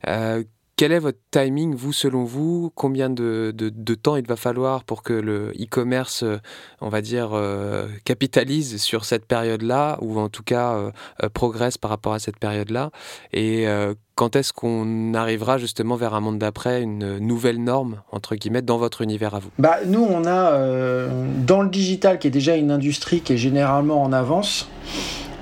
Euh, 0.06 0.42
quel 0.76 0.92
est 0.92 0.98
votre 0.98 1.18
timing, 1.30 1.74
vous, 1.74 1.92
selon 1.92 2.24
vous? 2.24 2.72
Combien 2.74 3.08
de, 3.10 3.52
de, 3.54 3.94
temps 3.94 4.16
il 4.16 4.26
va 4.26 4.36
falloir 4.36 4.84
pour 4.84 5.02
que 5.02 5.12
le 5.12 5.52
e-commerce, 5.60 6.24
euh, 6.24 6.38
on 6.80 6.88
va 6.88 7.00
dire, 7.00 7.30
euh, 7.32 7.86
capitalise 8.04 8.82
sur 8.82 9.04
cette 9.04 9.24
période-là, 9.24 9.98
ou 10.00 10.18
en 10.18 10.28
tout 10.28 10.42
cas 10.42 10.74
euh, 10.74 11.28
progresse 11.32 11.78
par 11.78 11.90
rapport 11.90 12.12
à 12.12 12.18
cette 12.18 12.38
période-là? 12.38 12.90
Et 13.32 13.66
quand 14.14 14.36
est-ce 14.36 14.52
qu'on 14.52 15.14
arrivera 15.14 15.58
justement 15.58 15.96
vers 15.96 16.14
un 16.14 16.20
monde 16.20 16.38
d'après, 16.38 16.82
une 16.82 17.18
nouvelle 17.18 17.62
norme, 17.62 18.02
entre 18.10 18.34
guillemets, 18.34 18.62
dans 18.62 18.78
votre 18.78 19.02
univers 19.02 19.34
à 19.34 19.38
vous? 19.38 19.50
Bah, 19.58 19.78
Nous, 19.86 20.02
on 20.02 20.24
a, 20.26 21.08
dans 21.46 21.62
le 21.62 21.68
digital, 21.68 22.18
qui 22.18 22.28
est 22.28 22.32
déjà 22.32 22.56
une 22.56 22.70
industrie 22.70 23.20
qui 23.20 23.34
est 23.34 23.38
généralement 23.38 24.02
en 24.02 24.12
avance, 24.12 24.68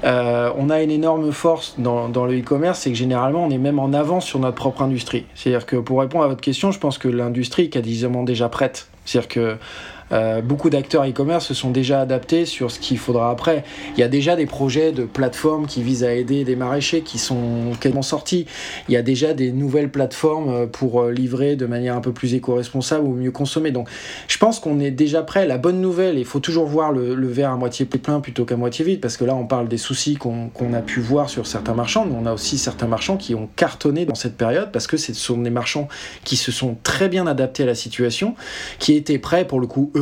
euh, 0.04 0.50
on 0.56 0.70
a 0.70 0.82
une 0.82 0.90
énorme 0.90 1.30
force 1.32 1.74
dans, 1.78 2.08
dans 2.08 2.24
le 2.24 2.38
e-commerce, 2.38 2.80
c'est 2.80 2.90
que 2.90 2.96
généralement 2.96 3.44
on 3.44 3.50
est 3.50 3.58
même 3.58 3.78
en 3.78 3.92
avance 3.92 4.24
sur 4.24 4.38
notre 4.38 4.56
propre 4.56 4.82
industrie. 4.82 5.26
C'est-à-dire 5.34 5.66
que 5.66 5.76
pour 5.76 6.00
répondre 6.00 6.24
à 6.24 6.28
votre 6.28 6.40
question, 6.40 6.72
je 6.72 6.78
pense 6.78 6.98
que 6.98 7.08
l'industrie 7.08 7.64
est 7.64 7.68
quasiment 7.68 8.22
déjà 8.22 8.48
prête. 8.48 8.88
C'est-à-dire 9.04 9.28
que 9.28 9.56
euh, 10.12 10.42
beaucoup 10.42 10.70
d'acteurs 10.70 11.04
e-commerce 11.04 11.46
se 11.46 11.54
sont 11.54 11.70
déjà 11.70 12.00
adaptés 12.00 12.44
sur 12.44 12.70
ce 12.70 12.78
qu'il 12.78 12.98
faudra 12.98 13.30
après. 13.30 13.64
Il 13.96 14.00
y 14.00 14.02
a 14.02 14.08
déjà 14.08 14.36
des 14.36 14.46
projets 14.46 14.92
de 14.92 15.04
plateformes 15.04 15.66
qui 15.66 15.82
visent 15.82 16.04
à 16.04 16.12
aider 16.12 16.44
des 16.44 16.56
maraîchers 16.56 17.00
qui 17.02 17.18
sont 17.18 17.72
quasiment 17.80 18.02
sortis. 18.02 18.46
Il 18.88 18.94
y 18.94 18.96
a 18.96 19.02
déjà 19.02 19.34
des 19.34 19.52
nouvelles 19.52 19.90
plateformes 19.90 20.48
euh, 20.50 20.66
pour 20.66 21.02
euh, 21.02 21.12
livrer 21.12 21.56
de 21.56 21.66
manière 21.66 21.96
un 21.96 22.00
peu 22.00 22.12
plus 22.12 22.34
éco-responsable 22.34 23.06
ou 23.06 23.14
mieux 23.14 23.30
consommer. 23.30 23.70
Donc 23.70 23.88
je 24.28 24.38
pense 24.38 24.60
qu'on 24.60 24.80
est 24.80 24.90
déjà 24.90 25.22
prêt. 25.22 25.46
La 25.46 25.58
bonne 25.58 25.80
nouvelle, 25.80 26.18
il 26.18 26.24
faut 26.24 26.40
toujours 26.40 26.66
voir 26.66 26.92
le, 26.92 27.14
verre 27.32 27.50
à 27.50 27.56
moitié 27.56 27.86
plein 27.86 28.20
plutôt 28.20 28.44
qu'à 28.44 28.56
moitié 28.56 28.84
vide, 28.84 29.00
parce 29.00 29.16
que 29.16 29.24
là 29.24 29.34
on 29.34 29.46
parle 29.46 29.68
des 29.68 29.78
soucis 29.78 30.16
qu'on 30.16 30.50
a 30.74 30.80
pu 30.80 31.00
voir 31.00 31.28
sur 31.28 31.46
certains 31.46 31.74
marchands, 31.74 32.04
mais 32.04 32.16
on 32.20 32.26
a 32.26 32.32
aussi 32.32 32.58
certains 32.58 32.86
marchands 32.86 33.16
qui 33.16 33.34
ont 33.34 33.48
cartonné 33.56 34.04
dans 34.04 34.14
cette 34.14 34.36
période 34.36 34.70
parce 34.72 34.86
que 34.86 34.96
ce 34.96 35.14
sont 35.14 35.38
des 35.38 35.50
marchands 35.50 35.88
qui 36.24 36.36
se 36.36 36.50
sont 36.52 36.76
très 36.82 37.08
bien 37.08 37.26
adaptés 37.26 37.62
à 37.62 37.66
la 37.66 37.74
situation, 37.74 38.34
qui 38.78 38.94
étaient 38.94 39.18
prêts 39.18 39.46
pour 39.46 39.60
le 39.60 39.66
coup 39.66 39.90
eux 39.94 40.01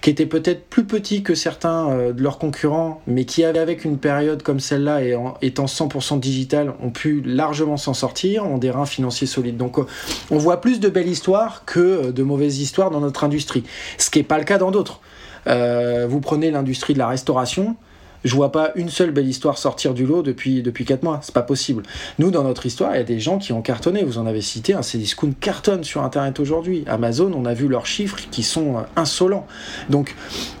qui 0.00 0.10
étaient 0.10 0.26
peut-être 0.26 0.66
plus 0.68 0.84
petits 0.84 1.22
que 1.22 1.34
certains 1.34 1.90
euh, 1.90 2.12
de 2.12 2.22
leurs 2.22 2.38
concurrents, 2.38 3.02
mais 3.06 3.24
qui 3.24 3.44
avec 3.44 3.84
une 3.84 3.98
période 3.98 4.42
comme 4.42 4.60
celle-là 4.60 5.02
et 5.02 5.14
en 5.14 5.34
étant 5.40 5.64
100% 5.64 6.20
digital, 6.20 6.74
ont 6.82 6.90
pu 6.90 7.22
largement 7.24 7.78
s'en 7.78 7.94
sortir, 7.94 8.44
ont 8.44 8.58
des 8.58 8.70
reins 8.70 8.86
financiers 8.86 9.26
solides. 9.26 9.56
Donc 9.56 9.78
euh, 9.78 9.86
on 10.30 10.36
voit 10.36 10.60
plus 10.60 10.78
de 10.78 10.88
belles 10.88 11.08
histoires 11.08 11.64
que 11.64 11.80
euh, 11.80 12.12
de 12.12 12.22
mauvaises 12.22 12.60
histoires 12.60 12.90
dans 12.90 13.00
notre 13.00 13.24
industrie, 13.24 13.64
ce 13.98 14.10
qui 14.10 14.18
n'est 14.18 14.24
pas 14.24 14.38
le 14.38 14.44
cas 14.44 14.58
dans 14.58 14.70
d'autres. 14.70 15.00
vous 15.46 16.20
prenez 16.20 16.50
l'industrie 16.50 16.92
de 16.92 16.98
la 16.98 17.08
restauration, 17.08 17.76
je 18.24 18.34
vois 18.34 18.52
pas 18.52 18.72
une 18.74 18.88
seule 18.90 19.10
belle 19.10 19.28
histoire 19.28 19.58
sortir 19.58 19.94
du 19.94 20.06
lot 20.06 20.22
depuis, 20.22 20.62
depuis 20.62 20.84
4 20.84 21.02
mois. 21.02 21.20
C'est 21.22 21.34
pas 21.34 21.42
possible. 21.42 21.82
Nous, 22.18 22.30
dans 22.30 22.44
notre 22.44 22.66
histoire, 22.66 22.94
il 22.94 22.98
y 22.98 23.00
a 23.00 23.04
des 23.04 23.20
gens 23.20 23.38
qui 23.38 23.52
ont 23.52 23.62
cartonné. 23.62 24.02
Vous 24.02 24.18
en 24.18 24.26
avez 24.26 24.40
cité, 24.40 24.74
un 24.74 24.82
Cdiscount 24.82 25.32
cartonne 25.40 25.84
sur 25.84 26.02
Internet 26.02 26.40
aujourd'hui. 26.40 26.84
Amazon, 26.86 27.32
on 27.34 27.44
a 27.44 27.54
vu 27.54 27.68
leurs 27.68 27.86
chiffres 27.86 28.18
qui 28.30 28.42
sont 28.42 28.76
euh, 28.76 28.80
insolents. 28.96 29.46
Donc, 29.88 30.14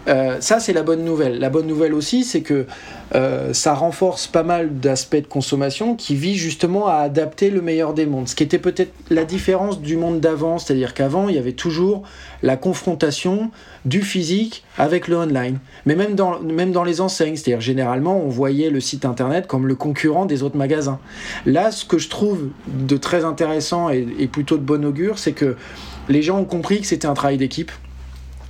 euh, 0.08 0.38
ça, 0.40 0.60
c'est 0.60 0.72
la 0.72 0.82
bonne 0.82 1.04
nouvelle. 1.04 1.38
La 1.38 1.50
bonne 1.50 1.66
nouvelle 1.66 1.94
aussi, 1.94 2.24
c'est 2.24 2.42
que 2.42 2.66
euh, 3.14 3.52
ça 3.52 3.74
renforce 3.74 4.26
pas 4.26 4.42
mal 4.42 4.78
d'aspects 4.78 5.16
de 5.16 5.26
consommation 5.26 5.96
qui 5.96 6.14
visent 6.14 6.38
justement 6.38 6.86
à 6.86 6.94
adapter 6.94 7.50
le 7.50 7.60
meilleur 7.60 7.92
des 7.92 8.06
mondes. 8.06 8.28
Ce 8.28 8.34
qui 8.34 8.44
était 8.44 8.58
peut-être 8.58 8.92
la 9.10 9.24
différence 9.24 9.80
du 9.80 9.96
monde 9.96 10.20
d'avant, 10.20 10.58
c'est-à-dire 10.58 10.94
qu'avant, 10.94 11.28
il 11.28 11.34
y 11.34 11.38
avait 11.38 11.52
toujours 11.52 12.02
la 12.42 12.56
confrontation 12.56 13.50
du 13.84 14.02
physique 14.02 14.64
avec 14.78 15.08
le 15.08 15.16
online. 15.16 15.58
Mais 15.86 15.94
même 15.94 16.14
dans, 16.14 16.40
même 16.40 16.72
dans 16.72 16.84
les 16.84 17.00
enseignes, 17.00 17.36
c'est-à-dire 17.36 17.60
généralement, 17.60 18.18
on 18.18 18.28
voyait 18.28 18.70
le 18.70 18.80
site 18.80 19.04
internet 19.04 19.46
comme 19.46 19.66
le 19.66 19.74
concurrent 19.74 20.26
des 20.26 20.42
autres 20.42 20.56
magasins. 20.56 20.98
Là, 21.46 21.70
ce 21.70 21.84
que 21.84 21.98
je 21.98 22.08
trouve 22.08 22.48
de 22.66 22.96
très 22.96 23.24
intéressant 23.24 23.90
et, 23.90 24.06
et 24.18 24.26
plutôt 24.26 24.56
de 24.56 24.62
bon 24.62 24.84
augure, 24.84 25.18
c'est 25.18 25.32
que 25.32 25.56
les 26.08 26.22
gens 26.22 26.38
ont 26.38 26.44
compris 26.44 26.80
que 26.80 26.86
c'était 26.86 27.06
un 27.06 27.14
travail 27.14 27.38
d'équipe 27.38 27.70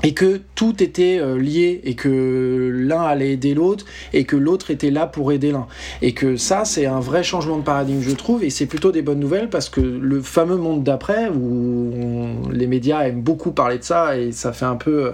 et 0.03 0.15
que 0.15 0.41
tout 0.55 0.83
était 0.83 1.19
euh, 1.21 1.39
lié 1.39 1.81
et 1.85 1.95
que 1.95 2.71
l'un 2.73 3.03
allait 3.03 3.33
aider 3.33 3.55
l'autre 3.55 3.85
et 4.13 4.25
que 4.25 4.37
l'autre 4.37 4.71
était 4.71 4.91
là 4.91 5.07
pour 5.07 5.33
aider 5.33 5.53
l'un. 5.53 5.67
Et 6.03 6.13
que 6.13 6.37
ça, 6.37 6.65
c'est 6.65 6.87
un 6.87 7.01
vrai 7.01 7.23
changement 7.23 7.59
de 7.59 7.63
paradigme, 7.63 8.01
je 8.01 8.15
trouve, 8.15 8.45
et 8.45 8.51
c'est 8.51 8.67
plutôt 8.67 8.93
des 8.93 9.03
bonnes 9.03 9.21
nouvelles 9.21 9.49
parce 9.51 9.69
que 9.69 9.81
le 9.81 10.21
fameux 10.21 10.57
monde 10.57 10.83
d'après, 10.83 11.29
où 11.29 12.51
les 12.51 12.67
médias 12.67 13.03
aiment 13.03 13.23
beaucoup 13.23 13.53
parler 13.53 13.79
de 13.79 13.85
ça 13.85 14.17
et 14.17 14.33
ça 14.33 14.53
fait 14.53 14.67
un 14.67 14.77
peu... 14.77 15.13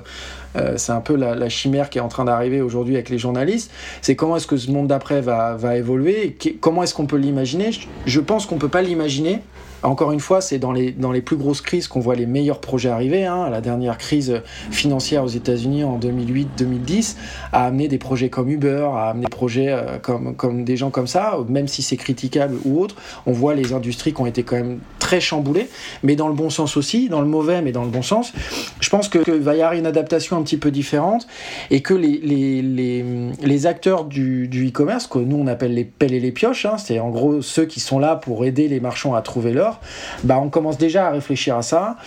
Euh, 0.57 0.75
c'est 0.77 0.93
un 0.93 1.03
peu 1.03 1.17
la, 1.17 1.49
chimère 1.51 1.91
qui 1.91 1.99
est 1.99 2.01
en 2.01 2.09
train 2.09 2.25
d'arriver 2.25 2.63
aujourd'hui 2.63 2.95
avec 2.95 3.11
les 3.11 3.19
journalistes. 3.19 3.71
C'est 4.01 4.17
comment 4.17 4.37
est-ce 4.37 4.47
que 4.47 4.57
ce 4.57 4.71
monde 4.71 4.87
d'après 4.87 5.21
va, 5.21 5.77
évoluer 5.77 6.25
et 6.25 6.53
comment 6.55 6.83
est-ce 6.83 6.95
qu'on 6.95 7.07
peut 7.07 7.19
l'imaginer? 7.19 7.71
Je 8.07 8.21
pense 8.21 8.47
qu'on 8.47 8.57
peut 8.57 8.69
pas 8.69 8.81
l'imaginer 8.81 9.41
encore 9.83 10.13
une 10.13 10.21
fois, 10.21 10.41
c'est 10.41 10.59
dans 10.59 10.73
les, 10.73 10.93
plus 11.21 11.37
grosses 11.37 11.61
crises 11.61 11.89
qu'on 11.89 12.01
voit 12.01 12.15
les 12.15 12.27
meilleurs 12.27 12.61
projets 12.61 12.89
arriver. 12.89 13.25
Hein. 13.25 13.49
La 13.51 13.61
dernière 13.61 13.99
crise 13.99 14.43
financière 14.71 15.25
aux 15.25 15.29
États-Unis 15.29 15.85
en 15.85 15.99
2008-2010 15.99 17.17
a 17.53 17.67
amené 17.67 17.89
des 17.89 17.99
projets 17.99 18.29
comme 18.29 18.51
Uber, 18.51 18.89
a 18.93 19.11
amené 19.11 19.27
des 19.27 19.31
projets 19.31 19.69
euh, 19.71 19.99
comme, 19.99 20.35
comme 20.35 20.65
des 20.65 20.77
gens 20.77 20.91
comme 20.91 21.07
ça, 21.07 21.39
même 21.49 21.69
si 21.69 21.83
c'est 21.83 21.97
critiquable 21.97 22.57
ou 22.65 22.81
autre. 22.81 22.97
On 23.27 23.33
voit 23.33 23.55
les 23.55 23.73
industries 23.73 24.13
qui 24.13 24.21
ont 24.21 24.27
été 24.27 24.43
quand 24.43 24.57
même 24.57 24.79
très 25.07 25.21
chamboulées, 25.21 25.69
mais 26.03 26.17
dans 26.17 26.27
le 26.27 26.35
bon 26.35 26.51
sens 26.51 26.77
aussi, 26.77 27.09
dans 27.09 27.21
le 27.21 27.29
mauvais, 27.29 27.63
mais 27.63 27.71
dans 27.71 27.85
le 27.85 27.91
bon 27.91 28.03
sens. 28.03 28.33
Je 28.81 28.91
pense 28.91 29.09
qu'il 29.09 29.41
va 29.41 29.55
y 29.55 29.63
avoir 29.63 29.75
une 29.75 29.87
adaptation 29.87 30.37
un 30.37 30.43
petit 30.43 30.57
peu 30.57 30.73
différente 30.73 31.29
et 31.71 31.81
que 31.81 31.95
les, 31.95 33.67
acteurs 33.67 34.05
du, 34.05 34.49
du 34.49 34.67
e-commerce, 34.67 35.07
que 35.07 35.21
nous 35.21 35.37
on 35.37 35.47
appelle 35.47 35.75
les 35.75 35.85
pelles 35.85 36.13
et 36.13 36.19
les 36.19 36.33
pioches, 36.33 36.67
hein, 36.67 36.77
c'est 36.77 36.99
en 36.99 37.11
gros 37.11 37.41
ceux 37.41 37.67
qui 37.67 37.79
sont 37.79 38.01
là 38.01 38.17
pour 38.17 38.45
aider 38.45 38.67
les 38.67 38.81
marchands 38.81 39.15
à 39.15 39.23
trouver 39.23 39.53
l'or, 39.53 39.79
bah, 40.25 40.41
on 40.43 40.49
commence 40.49 40.77
déjà 40.77 41.07
à 41.07 41.11
réfléchir 41.13 41.57
à 41.57 41.63
ça 41.63 41.99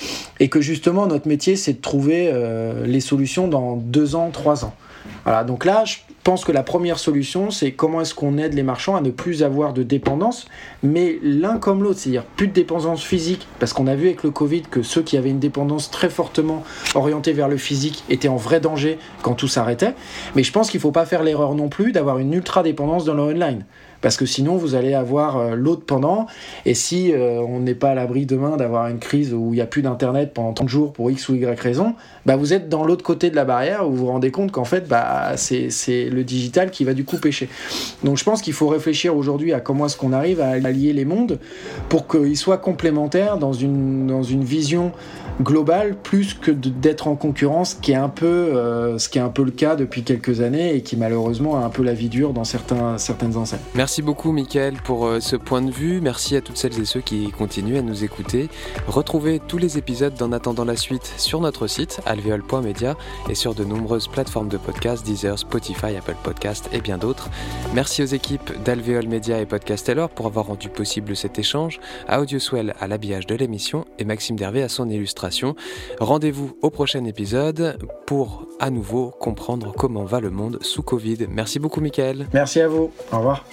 et 0.42 0.50
que 0.50 0.60
justement 0.60 1.08
notre 1.08 1.30
métier 1.30 1.56
c'est 1.56 1.74
de 1.74 1.82
trouver 1.82 2.30
euh, 2.34 2.86
les 2.86 3.00
solutions 3.00 3.48
dans 3.48 3.78
deux 3.78 4.18
ans, 4.18 4.30
trois 4.30 4.66
ans. 4.66 4.74
Voilà, 5.24 5.46
donc 5.46 5.64
là, 5.64 5.86
je 5.86 5.96
pense 6.24 6.46
que 6.46 6.52
la 6.52 6.64
première 6.64 7.00
solution, 7.00 7.52
c'est 7.52 7.72
comment 7.72 8.02
est-ce 8.02 8.14
qu'on 8.14 8.38
aide 8.38 8.54
les 8.54 8.64
marchands 8.64 8.96
à 8.96 9.02
ne 9.02 9.12
plus 9.12 9.44
avoir 9.44 9.74
de 9.74 9.84
dépendance, 9.84 10.48
mais 10.84 11.20
l'un 11.24 11.58
comme 11.58 11.84
l'autre, 11.84 12.00
c'est-à-dire 12.00 12.24
plus 12.24 12.48
de 12.48 12.54
dépendance 12.54 13.04
physique, 13.04 13.48
parce 13.60 13.74
qu'on 13.74 13.88
a 13.88 13.96
vu 13.96 14.08
avec 14.08 14.24
le 14.24 14.32
Covid 14.32 14.64
que 14.64 14.84
ceux 14.84 15.02
qui 15.02 15.18
avaient 15.18 15.30
une 15.30 15.40
dépendance 15.40 15.92
très 15.92 16.10
fortement 16.10 16.64
orientée 16.96 17.34
vers 17.34 17.48
le 17.48 17.58
physique 17.58 18.04
étaient 18.10 18.28
en 18.28 18.36
vrai 18.36 18.60
danger 18.60 19.00
quand 19.22 19.34
tout 19.34 19.48
s'arrêtait. 19.48 19.94
Mais 20.36 20.44
je 20.44 20.52
pense 20.52 20.70
qu'il 20.70 20.78
ne 20.78 20.82
faut 20.82 20.92
pas 20.92 21.06
faire 21.06 21.24
l'erreur 21.24 21.56
non 21.56 21.70
plus 21.70 21.92
d'avoir 21.92 22.20
une 22.20 22.34
ultra 22.34 22.64
dépendance 22.64 23.06
dans 23.06 23.14
le 23.14 23.24
online 23.24 23.66
parce 24.02 24.18
que 24.18 24.26
sinon 24.26 24.58
vous 24.58 24.76
allez 24.76 24.94
avoir 24.94 25.38
euh, 25.38 25.56
l'autre 25.56 25.84
pendant 25.86 26.28
et 26.66 26.74
si 26.74 27.12
euh, 27.14 27.42
on 27.42 27.60
n'est 27.60 27.76
pas 27.76 27.92
à 27.92 27.96
l'abri 27.96 28.26
demain 28.26 28.58
d'avoir 28.58 28.88
une 28.88 29.00
crise 29.00 29.34
où 29.34 29.54
il 29.54 29.56
n'y 29.56 29.62
a 29.62 29.66
plus 29.66 29.82
d'internet 29.82 30.34
pendant 30.34 30.54
30 30.54 30.70
jours 30.70 30.94
pour 30.94 31.12
x 31.12 31.30
ou 31.30 31.36
y 31.36 31.46
raison, 31.46 31.96
bah 32.26 32.36
vous 32.36 32.54
êtes 32.54 32.70
dans 32.70 32.86
l'autre 32.86 33.04
côté 33.04 33.30
de 33.30 33.36
la 33.36 33.46
barrière 33.46 33.88
où 33.88 33.92
vous 33.92 33.98
vous 33.98 34.08
rendez 34.08 34.32
compte 34.32 34.52
qu'en 34.52 34.64
fait 34.64 34.88
bah 34.88 35.34
c'est 35.38 36.10
le 36.10 36.24
digital 36.24 36.72
qui 36.72 36.84
va 36.84 36.94
du 36.94 37.04
coup 37.04 37.18
pêcher. 37.18 37.50
Donc 38.04 38.18
je 38.18 38.24
pense 38.24 38.42
qu'il 38.42 38.54
faut 38.54 38.68
réfléchir 38.68 39.16
aujourd'hui 39.16 39.54
à 39.54 39.60
comment 39.60 39.86
est-ce 39.86 39.98
qu'on 39.98 40.14
arrive 40.14 40.42
à 40.42 40.50
allier 40.50 40.94
les 40.94 41.06
mondes 41.06 41.40
pour 41.90 42.08
qu'ils 42.08 42.38
soient 42.38 42.58
complémentaires 42.58 43.38
dans 43.38 43.54
une 43.54 44.08
dans 44.08 44.24
une 44.24 44.44
vision 44.44 44.92
globale 45.42 45.96
plus 45.96 46.34
que 46.34 46.52
d'être 46.52 47.08
en 47.08 47.16
concurrence 47.16 47.74
qui 47.74 47.94
est 47.94 47.96
un 47.96 48.10
peu 48.10 48.26
euh, 48.26 48.98
ce 48.98 49.08
qui 49.10 49.18
est 49.18 49.22
un 49.22 49.30
peu 49.30 49.44
le 49.44 49.52
cas 49.52 49.76
depuis 49.76 50.04
quelques 50.04 50.42
années 50.42 50.76
et 50.76 50.82
qui 50.82 50.98
malheureusement 50.98 51.58
a 51.58 51.66
un 51.66 51.70
peu 51.70 51.84
la 51.84 51.94
vie 51.94 52.10
dure 52.10 52.34
dans 52.34 52.44
certains 52.44 52.98
certaines 52.98 53.38
enseignes. 53.38 53.60
Merci 53.76 53.89
beaucoup, 53.98 54.32
Mickaël, 54.32 54.76
pour 54.84 55.06
euh, 55.06 55.20
ce 55.20 55.36
point 55.36 55.62
de 55.62 55.72
vue. 55.72 56.00
Merci 56.02 56.36
à 56.36 56.42
toutes 56.42 56.58
celles 56.58 56.80
et 56.80 56.86
ceux 56.86 57.02
qui 57.02 57.32
continuent 57.32 57.78
à 57.78 57.82
nous 57.82 58.04
écouter. 58.04 58.48
Retrouvez 58.88 59.40
tous 59.40 59.58
les 59.58 59.78
épisodes 59.78 60.14
d'En 60.14 60.32
attendant 60.32 60.64
la 60.64 60.76
suite 60.76 61.12
sur 61.18 61.42
notre 61.42 61.68
site 61.68 62.00
alvéole.media 62.06 62.96
et 63.30 63.36
sur 63.36 63.56
de 63.56 63.64
nombreuses 63.64 64.08
plateformes 64.08 64.48
de 64.48 64.58
podcasts, 64.58 65.06
Deezer, 65.06 65.38
Spotify, 65.38 65.98
Apple 65.98 66.16
Podcast 66.24 66.70
et 66.72 66.82
bien 66.82 66.98
d'autres. 66.98 67.30
Merci 67.74 68.04
aux 68.04 68.06
équipes 68.06 68.52
d'Alvéole 68.64 69.08
Media 69.08 69.42
et 69.42 69.46
Podcasteller 69.46 70.06
pour 70.14 70.28
avoir 70.28 70.46
rendu 70.46 70.70
possible 70.70 71.16
cet 71.16 71.40
échange, 71.40 71.80
à 72.08 72.22
Audioswell 72.22 72.76
à 72.80 72.88
l'habillage 72.88 73.26
de 73.26 73.36
l'émission 73.36 73.86
et 73.98 74.06
Maxime 74.06 74.36
Dervé 74.36 74.62
à 74.64 74.70
son 74.70 74.90
illustration. 74.90 75.56
Rendez-vous 76.00 76.58
au 76.62 76.70
prochain 76.70 77.04
épisode 77.06 77.78
pour 78.06 78.46
à 78.60 78.70
nouveau 78.70 79.12
comprendre 79.20 79.74
comment 79.76 80.06
va 80.06 80.20
le 80.20 80.30
monde 80.30 80.60
sous 80.62 80.84
Covid. 80.84 81.28
Merci 81.30 81.60
beaucoup, 81.60 81.82
Mickaël. 81.82 82.28
Merci 82.34 82.62
à 82.62 82.68
vous. 82.68 82.92
Au 83.12 83.18
revoir. 83.18 83.44